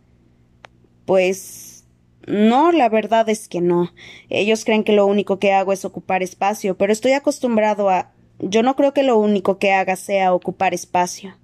Pues. 1.05 1.85
No, 2.25 2.71
la 2.71 2.89
verdad 2.89 3.29
es 3.29 3.47
que 3.47 3.61
no. 3.61 3.93
Ellos 4.29 4.65
creen 4.65 4.83
que 4.83 4.91
lo 4.91 5.05
único 5.05 5.39
que 5.39 5.53
hago 5.53 5.71
es 5.71 5.85
ocupar 5.85 6.23
espacio, 6.23 6.75
pero 6.75 6.91
estoy 6.91 7.13
acostumbrado 7.13 7.89
a. 7.89 8.11
Yo 8.39 8.63
no 8.63 8.75
creo 8.75 8.93
que 8.93 9.03
lo 9.03 9.17
único 9.17 9.59
que 9.59 9.71
haga 9.71 9.95
sea 9.95 10.33
ocupar 10.33 10.73
espacio. 10.73 11.37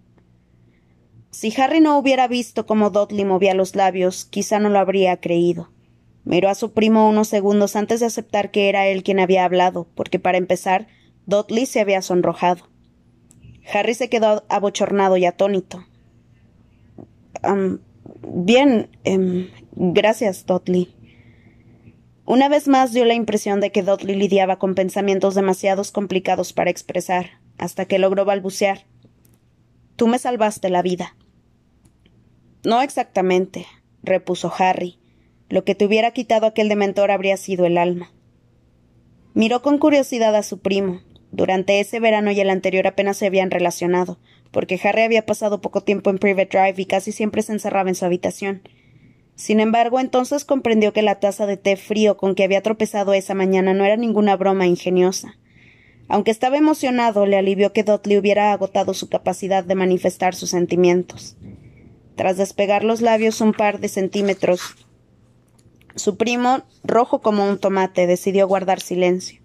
Si 1.30 1.54
Harry 1.60 1.80
no 1.80 1.98
hubiera 1.98 2.28
visto 2.28 2.65
cómo 2.65 2.89
Dudley 2.89 3.26
movía 3.26 3.54
los 3.54 3.76
labios, 3.76 4.26
quizá 4.26 4.60
no 4.60 4.69
lo 4.69 4.78
habría 4.78 5.17
creído. 5.17 5.73
Miró 6.26 6.50
a 6.50 6.56
su 6.56 6.72
primo 6.72 7.10
unos 7.10 7.28
segundos 7.28 7.76
antes 7.76 8.00
de 8.00 8.06
aceptar 8.06 8.52
que 8.52 8.70
era 8.70 8.88
él 8.88 9.04
quien 9.04 9.20
había 9.20 9.44
hablado, 9.44 9.88
porque 9.96 10.20
para 10.20 10.38
empezar, 10.38 10.88
Dudley 11.26 11.66
se 11.66 11.82
había 11.82 12.02
sonrojado. 12.02 12.70
Harry 13.72 13.94
se 13.94 14.10
quedó 14.10 14.44
abochornado 14.50 15.18
y 15.18 15.26
atónito. 15.26 15.86
bien, 18.22 18.90
em, 19.04 19.50
gracias, 19.76 20.46
Dudley. 20.46 20.96
Una 22.26 22.48
vez 22.48 22.70
más 22.70 22.94
dio 22.94 23.04
la 23.04 23.16
impresión 23.16 23.60
de 23.60 23.72
que 23.72 23.84
Dudley 23.84 24.16
lidiaba 24.16 24.58
con 24.58 24.76
pensamientos 24.76 25.36
demasiados 25.36 25.92
complicados 25.92 26.54
para 26.54 26.70
expresar, 26.70 27.32
hasta 27.58 27.86
que 27.86 28.00
logró 28.00 28.24
balbucear. 28.24 28.86
Tú 29.98 30.08
me 30.08 30.20
salvaste 30.20 30.70
la 30.70 30.82
vida. 30.82 31.18
No 32.64 32.82
exactamente, 32.82 33.68
repuso 34.04 34.54
Harry. 34.58 35.03
Lo 35.49 35.63
que 35.63 35.75
te 35.75 35.86
hubiera 35.86 36.12
quitado 36.12 36.47
aquel 36.47 36.69
dementor 36.69 37.12
habría 37.12 37.38
sido 37.38 37.65
el 37.65 37.77
alma. 37.77 38.12
Miró 39.34 39.62
con 39.62 39.77
curiosidad 39.77 40.36
a 40.36 40.43
su 40.43 40.60
primo. 40.60 41.01
Durante 41.32 41.79
ese 41.79 41.99
verano 41.99 42.32
y 42.32 42.39
el 42.39 42.49
anterior 42.49 42.86
apenas 42.86 43.17
se 43.17 43.25
habían 43.25 43.49
relacionado, 43.49 44.19
porque 44.51 44.79
Harry 44.84 45.01
había 45.01 45.25
pasado 45.25 45.62
poco 45.62 45.82
tiempo 45.82 46.12
en 46.12 46.19
Private 46.19 46.58
Drive 46.58 46.82
y 46.82 46.86
casi 46.86 47.12
siempre 47.12 47.41
se 47.41 47.53
encerraba 47.53 47.89
en 47.89 47.95
su 47.95 48.06
habitación. 48.06 48.62
Sin 49.36 49.60
embargo, 49.60 49.99
entonces 49.99 50.45
comprendió 50.45 50.93
que 50.93 51.01
la 51.01 51.19
taza 51.19 51.47
de 51.47 51.58
té 51.58 51.75
frío 51.75 52.17
con 52.17 52.36
que 52.36 52.43
había 52.43 52.62
tropezado 52.62 53.13
esa 53.13 53.34
mañana 53.34 53.73
no 53.73 53.84
era 53.84 53.97
ninguna 53.97 54.36
broma 54.36 54.67
ingeniosa. 54.67 55.36
Aunque 56.08 56.29
estaba 56.29 56.58
emocionado, 56.58 57.25
le 57.25 57.38
alivió 57.38 57.73
que 57.73 57.84
Dudley 57.84 58.17
hubiera 58.17 58.51
agotado 58.51 58.93
su 58.93 59.10
capacidad 59.10 59.63
de 59.63 59.73
manifestar 59.73 60.36
sus 60.36 60.51
sentimientos. 60.51 61.36
Tras 62.15 62.38
despegar 62.38 62.84
los 62.84 63.01
labios 63.01 63.41
un 63.41 63.53
par 63.53 63.79
de 63.79 63.88
centímetros 63.88 64.75
su 65.95 66.17
primo, 66.17 66.63
rojo 66.84 67.21
como 67.21 67.47
un 67.47 67.60
tomate, 67.60 68.08
decidió 68.08 68.47
guardar 68.47 68.82
silencio. 68.82 69.41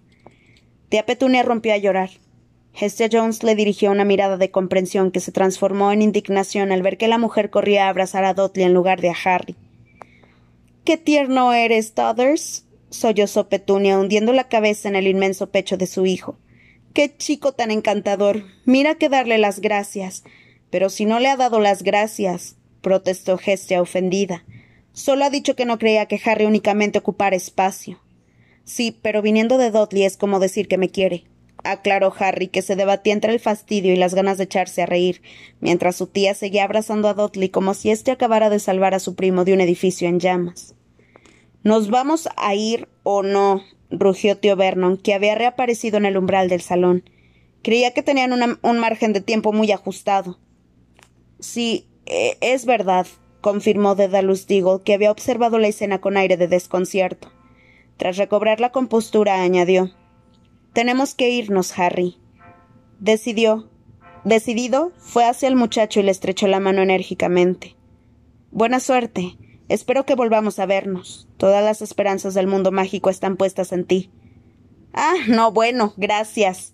Tía 0.89 1.05
Petunia 1.05 1.43
rompió 1.43 1.73
a 1.73 1.77
llorar. 1.77 2.09
Hestia 2.73 3.09
Jones 3.11 3.43
le 3.43 3.55
dirigió 3.55 3.91
una 3.91 4.05
mirada 4.05 4.37
de 4.37 4.51
comprensión 4.51 5.11
que 5.11 5.19
se 5.19 5.31
transformó 5.31 5.91
en 5.91 6.01
indignación 6.01 6.71
al 6.71 6.81
ver 6.81 6.97
que 6.97 7.07
la 7.07 7.17
mujer 7.17 7.49
corría 7.49 7.85
a 7.85 7.89
abrazar 7.89 8.23
a 8.23 8.33
Dudley 8.33 8.65
en 8.65 8.73
lugar 8.73 9.01
de 9.01 9.09
a 9.09 9.15
Harry. 9.25 9.55
¡Qué 10.85 10.97
tierno 10.97 11.53
eres, 11.53 11.93
Tothers! 11.93 12.65
sollozó 12.89 13.49
Petunia, 13.49 13.99
hundiendo 13.99 14.33
la 14.33 14.47
cabeza 14.47 14.89
en 14.89 14.95
el 14.95 15.07
inmenso 15.07 15.51
pecho 15.51 15.77
de 15.77 15.85
su 15.85 16.05
hijo. 16.05 16.39
¡Qué 16.93 17.15
chico 17.15 17.51
tan 17.51 17.69
encantador! 17.69 18.43
Mira 18.65 18.95
que 18.95 19.09
darle 19.09 19.37
las 19.37 19.59
gracias. 19.59 20.23
Pero 20.69 20.89
si 20.89 21.05
no 21.05 21.19
le 21.19 21.29
ha 21.29 21.37
dado 21.37 21.59
las 21.59 21.83
gracias, 21.83 22.55
protestó 22.81 23.39
Hestia 23.43 23.81
ofendida. 23.81 24.43
Solo 24.99 25.23
ha 25.23 25.29
dicho 25.29 25.55
que 25.55 25.63
no 25.63 25.79
creía 25.79 26.07
que 26.07 26.19
Harry 26.25 26.43
únicamente 26.43 26.99
ocupara 26.99 27.33
espacio. 27.33 28.01
Sí, 28.65 28.99
pero 29.01 29.21
viniendo 29.21 29.57
de 29.57 29.71
Dudley 29.71 30.03
es 30.03 30.17
como 30.17 30.41
decir 30.41 30.67
que 30.67 30.77
me 30.77 30.89
quiere. 30.89 31.23
Aclaró 31.63 32.13
Harry, 32.19 32.49
que 32.49 32.61
se 32.61 32.75
debatía 32.75 33.13
entre 33.13 33.31
el 33.31 33.39
fastidio 33.39 33.93
y 33.93 33.95
las 33.95 34.13
ganas 34.13 34.37
de 34.37 34.43
echarse 34.43 34.81
a 34.81 34.85
reír, 34.85 35.21
mientras 35.61 35.95
su 35.95 36.07
tía 36.07 36.33
seguía 36.33 36.65
abrazando 36.65 37.07
a 37.07 37.13
Dudley 37.13 37.47
como 37.47 37.75
si 37.75 37.91
éste 37.91 38.11
acabara 38.11 38.49
de 38.49 38.59
salvar 38.59 38.93
a 38.93 38.99
su 38.99 39.15
primo 39.15 39.45
de 39.45 39.53
un 39.53 39.61
edificio 39.61 40.09
en 40.09 40.19
llamas. 40.19 40.75
¿Nos 41.63 41.89
vamos 41.89 42.27
a 42.35 42.53
ir 42.55 42.89
o 43.03 43.23
no? 43.23 43.63
rugió 43.89 44.37
tío 44.37 44.57
Vernon, 44.57 44.97
que 44.97 45.13
había 45.13 45.35
reaparecido 45.35 45.95
en 45.95 46.07
el 46.07 46.17
umbral 46.17 46.49
del 46.49 46.59
salón. 46.59 47.09
Creía 47.61 47.93
que 47.93 48.03
tenían 48.03 48.33
un 48.33 48.79
margen 48.79 49.13
de 49.13 49.21
tiempo 49.21 49.53
muy 49.53 49.71
ajustado. 49.71 50.39
Sí, 51.39 51.87
e, 52.05 52.37
es 52.41 52.65
verdad, 52.65 53.07
confirmó 53.41 53.95
Dedalus 53.95 54.47
Deagle, 54.47 54.81
que 54.83 54.93
había 54.93 55.11
observado 55.11 55.59
la 55.59 55.67
escena 55.67 55.99
con 55.99 56.17
aire 56.17 56.37
de 56.37 56.47
desconcierto. 56.47 57.31
Tras 57.97 58.17
recobrar 58.17 58.59
la 58.59 58.71
compostura, 58.71 59.41
añadió 59.41 59.91
Tenemos 60.73 61.15
que 61.15 61.29
irnos, 61.29 61.77
Harry. 61.77 62.17
Decidió. 62.99 63.69
Decidido, 64.23 64.91
fue 64.97 65.25
hacia 65.25 65.47
el 65.47 65.55
muchacho 65.55 65.99
y 65.99 66.03
le 66.03 66.11
estrechó 66.11 66.47
la 66.47 66.59
mano 66.59 66.81
enérgicamente. 66.81 67.75
Buena 68.51 68.79
suerte. 68.79 69.37
Espero 69.69 70.05
que 70.05 70.15
volvamos 70.15 70.59
a 70.59 70.65
vernos. 70.65 71.27
Todas 71.37 71.63
las 71.63 71.81
esperanzas 71.81 72.33
del 72.33 72.47
mundo 72.47 72.71
mágico 72.71 73.09
están 73.09 73.37
puestas 73.37 73.71
en 73.71 73.85
ti. 73.85 74.11
Ah, 74.93 75.15
no, 75.27 75.51
bueno, 75.51 75.93
gracias. 75.97 76.73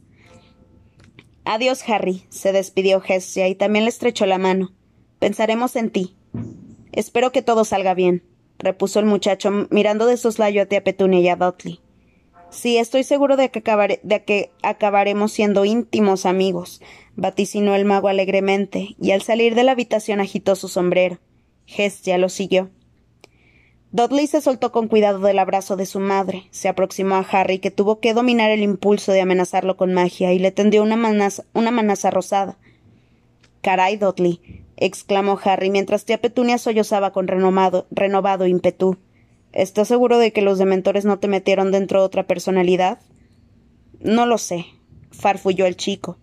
Adiós, 1.44 1.88
Harry, 1.88 2.26
se 2.30 2.52
despidió 2.54 3.04
Hestia 3.08 3.48
y 3.48 3.56
también 3.56 3.86
le 3.86 3.90
estrechó 3.90 4.26
la 4.26 4.38
mano. 4.38 4.74
Pensaremos 5.20 5.76
en 5.76 5.92
ti. 5.92 6.15
Espero 6.92 7.32
que 7.32 7.42
todo 7.42 7.66
salga 7.66 7.94
bien, 7.94 8.24
repuso 8.58 9.00
el 9.00 9.06
muchacho, 9.06 9.52
mirando 9.70 10.06
de 10.06 10.18
soslayo 10.18 10.62
a 10.62 10.66
tía 10.66 10.84
Petunia 10.84 11.20
y 11.20 11.28
a 11.28 11.36
Dudley. 11.36 11.80
Sí, 12.50 12.78
estoy 12.78 13.04
seguro 13.04 13.36
de 13.36 13.50
que, 13.52 14.52
acabaremos 14.62 15.34
siendo 15.34 15.66
íntimos 15.66 16.26
amigos, 16.26 16.82
vaticinó 17.16 17.76
el 17.76 17.84
mago 17.84 18.08
alegremente, 18.08 18.96
y 19.00 19.12
al 19.12 19.22
salir 19.22 19.56
de 19.56 19.64
la 19.64 19.74
habitación 19.74 20.22
agitó 20.22 20.56
su 20.56 20.70
sombrero. 20.70 21.20
Hestia 21.68 22.18
lo 22.18 22.30
siguió. 22.30 22.70
Dudley 23.92 24.28
se 24.28 24.42
soltó 24.42 24.72
con 24.72 24.88
cuidado 24.88 25.20
del 25.20 25.40
abrazo 25.40 25.76
de 25.76 25.86
su 25.86 26.00
madre, 26.00 26.48
se 26.52 26.70
aproximó 26.70 27.16
a 27.16 27.28
Harry, 27.30 27.60
que 27.60 27.72
tuvo 27.72 28.00
que 28.00 28.14
dominar 28.14 28.52
el 28.52 28.62
impulso 28.62 29.12
de 29.12 29.22
amenazarlo 29.22 29.76
con 29.76 29.94
magia, 29.94 30.32
y 30.32 30.40
le 30.40 30.52
tendió 30.52 30.82
una 30.82 30.96
manaza, 30.96 31.44
una 31.54 31.72
manaza 31.72 32.10
rosada. 32.10 32.58
Caray, 33.62 33.98
Dudley, 33.98 34.65
exclamó 34.78 35.40
Harry 35.44 35.70
mientras 35.70 36.06
tía 36.06 36.22
Petunia 36.22 36.58
sollozaba 36.58 37.12
con 37.12 37.28
renomado, 37.28 37.88
renovado 37.92 38.48
ímpetu. 38.48 38.98
¿Estás 39.52 39.88
seguro 39.88 40.18
de 40.18 40.34
que 40.34 40.42
los 40.42 40.58
dementores 40.58 41.06
no 41.06 41.20
te 41.20 41.28
metieron 41.28 41.72
dentro 41.72 42.00
de 42.00 42.06
otra 42.06 42.28
personalidad? 42.28 43.00
No 44.00 44.26
lo 44.26 44.38
sé, 44.38 44.66
farfulló 45.12 45.66
el 45.66 45.78
chico. 45.78 46.18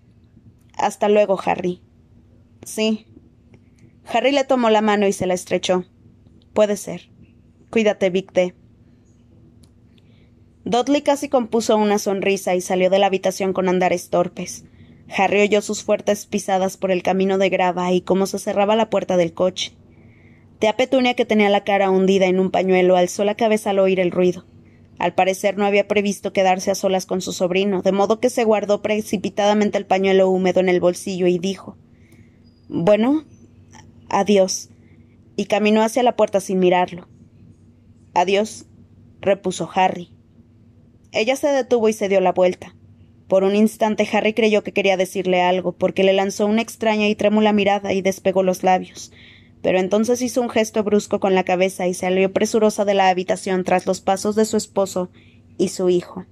Hasta 0.77 1.09
luego, 1.09 1.39
Harry. 1.45 1.81
Sí. 2.65 3.07
Harry 4.05 4.33
le 4.33 4.45
tomó 4.45 4.71
la 4.71 4.83
mano 4.83 5.07
y 5.07 5.13
se 5.13 5.27
la 5.27 5.35
estrechó. 5.35 5.85
Puede 6.53 6.77
ser. 6.77 7.11
Cuídate, 7.71 8.11
Vic 8.11 8.33
D. 8.33 8.55
Dudley 10.65 11.03
casi 11.03 11.29
compuso 11.29 11.77
una 11.77 11.99
sonrisa 11.99 12.55
y 12.55 12.61
salió 12.61 12.91
de 12.91 12.99
la 12.99 13.07
habitación 13.07 13.53
con 13.53 13.69
andares 13.69 14.11
torpes. 14.11 14.65
Harry 15.09 15.41
oyó 15.41 15.61
sus 15.61 15.83
fuertes 15.83 16.27
pisadas 16.27 16.77
por 16.77 16.91
el 16.91 17.03
camino 17.03 17.39
de 17.39 17.49
grava 17.49 17.93
y 17.93 18.01
cómo 18.01 18.27
se 18.27 18.39
cerraba 18.39 18.77
la 18.77 18.91
puerta 18.91 19.17
del 19.17 19.35
coche. 19.35 19.73
Tea 20.59 20.77
Petunia, 20.77 21.15
que 21.15 21.25
tenía 21.25 21.51
la 21.51 21.65
cara 21.65 21.91
hundida 21.91 22.27
en 22.27 22.39
un 22.39 22.51
pañuelo, 22.51 22.97
alzó 22.97 23.25
la 23.25 23.35
cabeza 23.35 23.71
al 23.71 23.79
oír 23.81 24.01
el 24.01 24.11
ruido. 24.11 24.45
Al 24.99 25.15
parecer 25.15 25.59
no 25.59 25.67
había 25.67 25.89
previsto 25.89 26.33
quedarse 26.33 26.71
a 26.71 26.77
solas 26.77 27.07
con 27.07 27.21
su 27.21 27.33
sobrino, 27.33 27.83
de 27.83 27.91
modo 27.91 28.21
que 28.21 28.31
se 28.31 28.45
guardó 28.45 28.83
precipitadamente 28.83 29.77
el 29.77 29.87
pañuelo 29.87 30.31
húmedo 30.31 30.61
en 30.61 30.69
el 30.69 30.79
bolsillo 30.79 31.27
y 31.27 31.39
dijo 31.39 31.77
Bueno, 32.69 33.25
adiós. 34.09 34.69
y 35.35 35.47
caminó 35.47 35.83
hacia 35.83 36.03
la 36.03 36.15
puerta 36.15 36.41
sin 36.41 36.61
mirarlo. 36.61 37.09
Adiós, 38.15 38.67
repuso 39.21 39.69
Harry. 39.75 40.11
Ella 41.11 41.37
se 41.37 41.49
detuvo 41.49 41.89
y 41.89 41.93
se 41.93 42.09
dio 42.09 42.21
la 42.21 42.33
vuelta. 42.33 42.77
Por 43.33 43.45
un 43.45 43.57
instante 43.57 44.07
Harry 44.13 44.35
creyó 44.35 44.63
que 44.63 44.73
quería 44.73 44.99
decirle 44.99 45.41
algo, 45.41 45.73
porque 45.73 46.05
le 46.05 46.13
lanzó 46.13 46.45
una 46.45 46.61
extraña 46.61 47.09
y 47.09 47.15
trémula 47.15 47.55
mirada 47.55 47.95
y 47.95 48.03
despegó 48.03 48.43
los 48.43 48.63
labios 48.63 49.11
pero 49.63 49.79
entonces 49.79 50.21
hizo 50.21 50.43
un 50.43 50.51
gesto 50.51 50.83
brusco 50.85 51.19
con 51.19 51.35
la 51.35 51.43
cabeza 51.43 51.87
y 51.87 51.95
salió 51.95 52.31
presurosa 52.33 52.85
de 52.85 52.93
la 52.93 53.09
habitación 53.09 53.65
tras 53.65 53.87
los 53.87 54.03
pasos 54.03 54.35
de 54.35 54.45
su 54.45 54.59
esposo 54.59 55.09
y 55.57 55.69
su 55.69 55.89
hijo. 55.89 56.27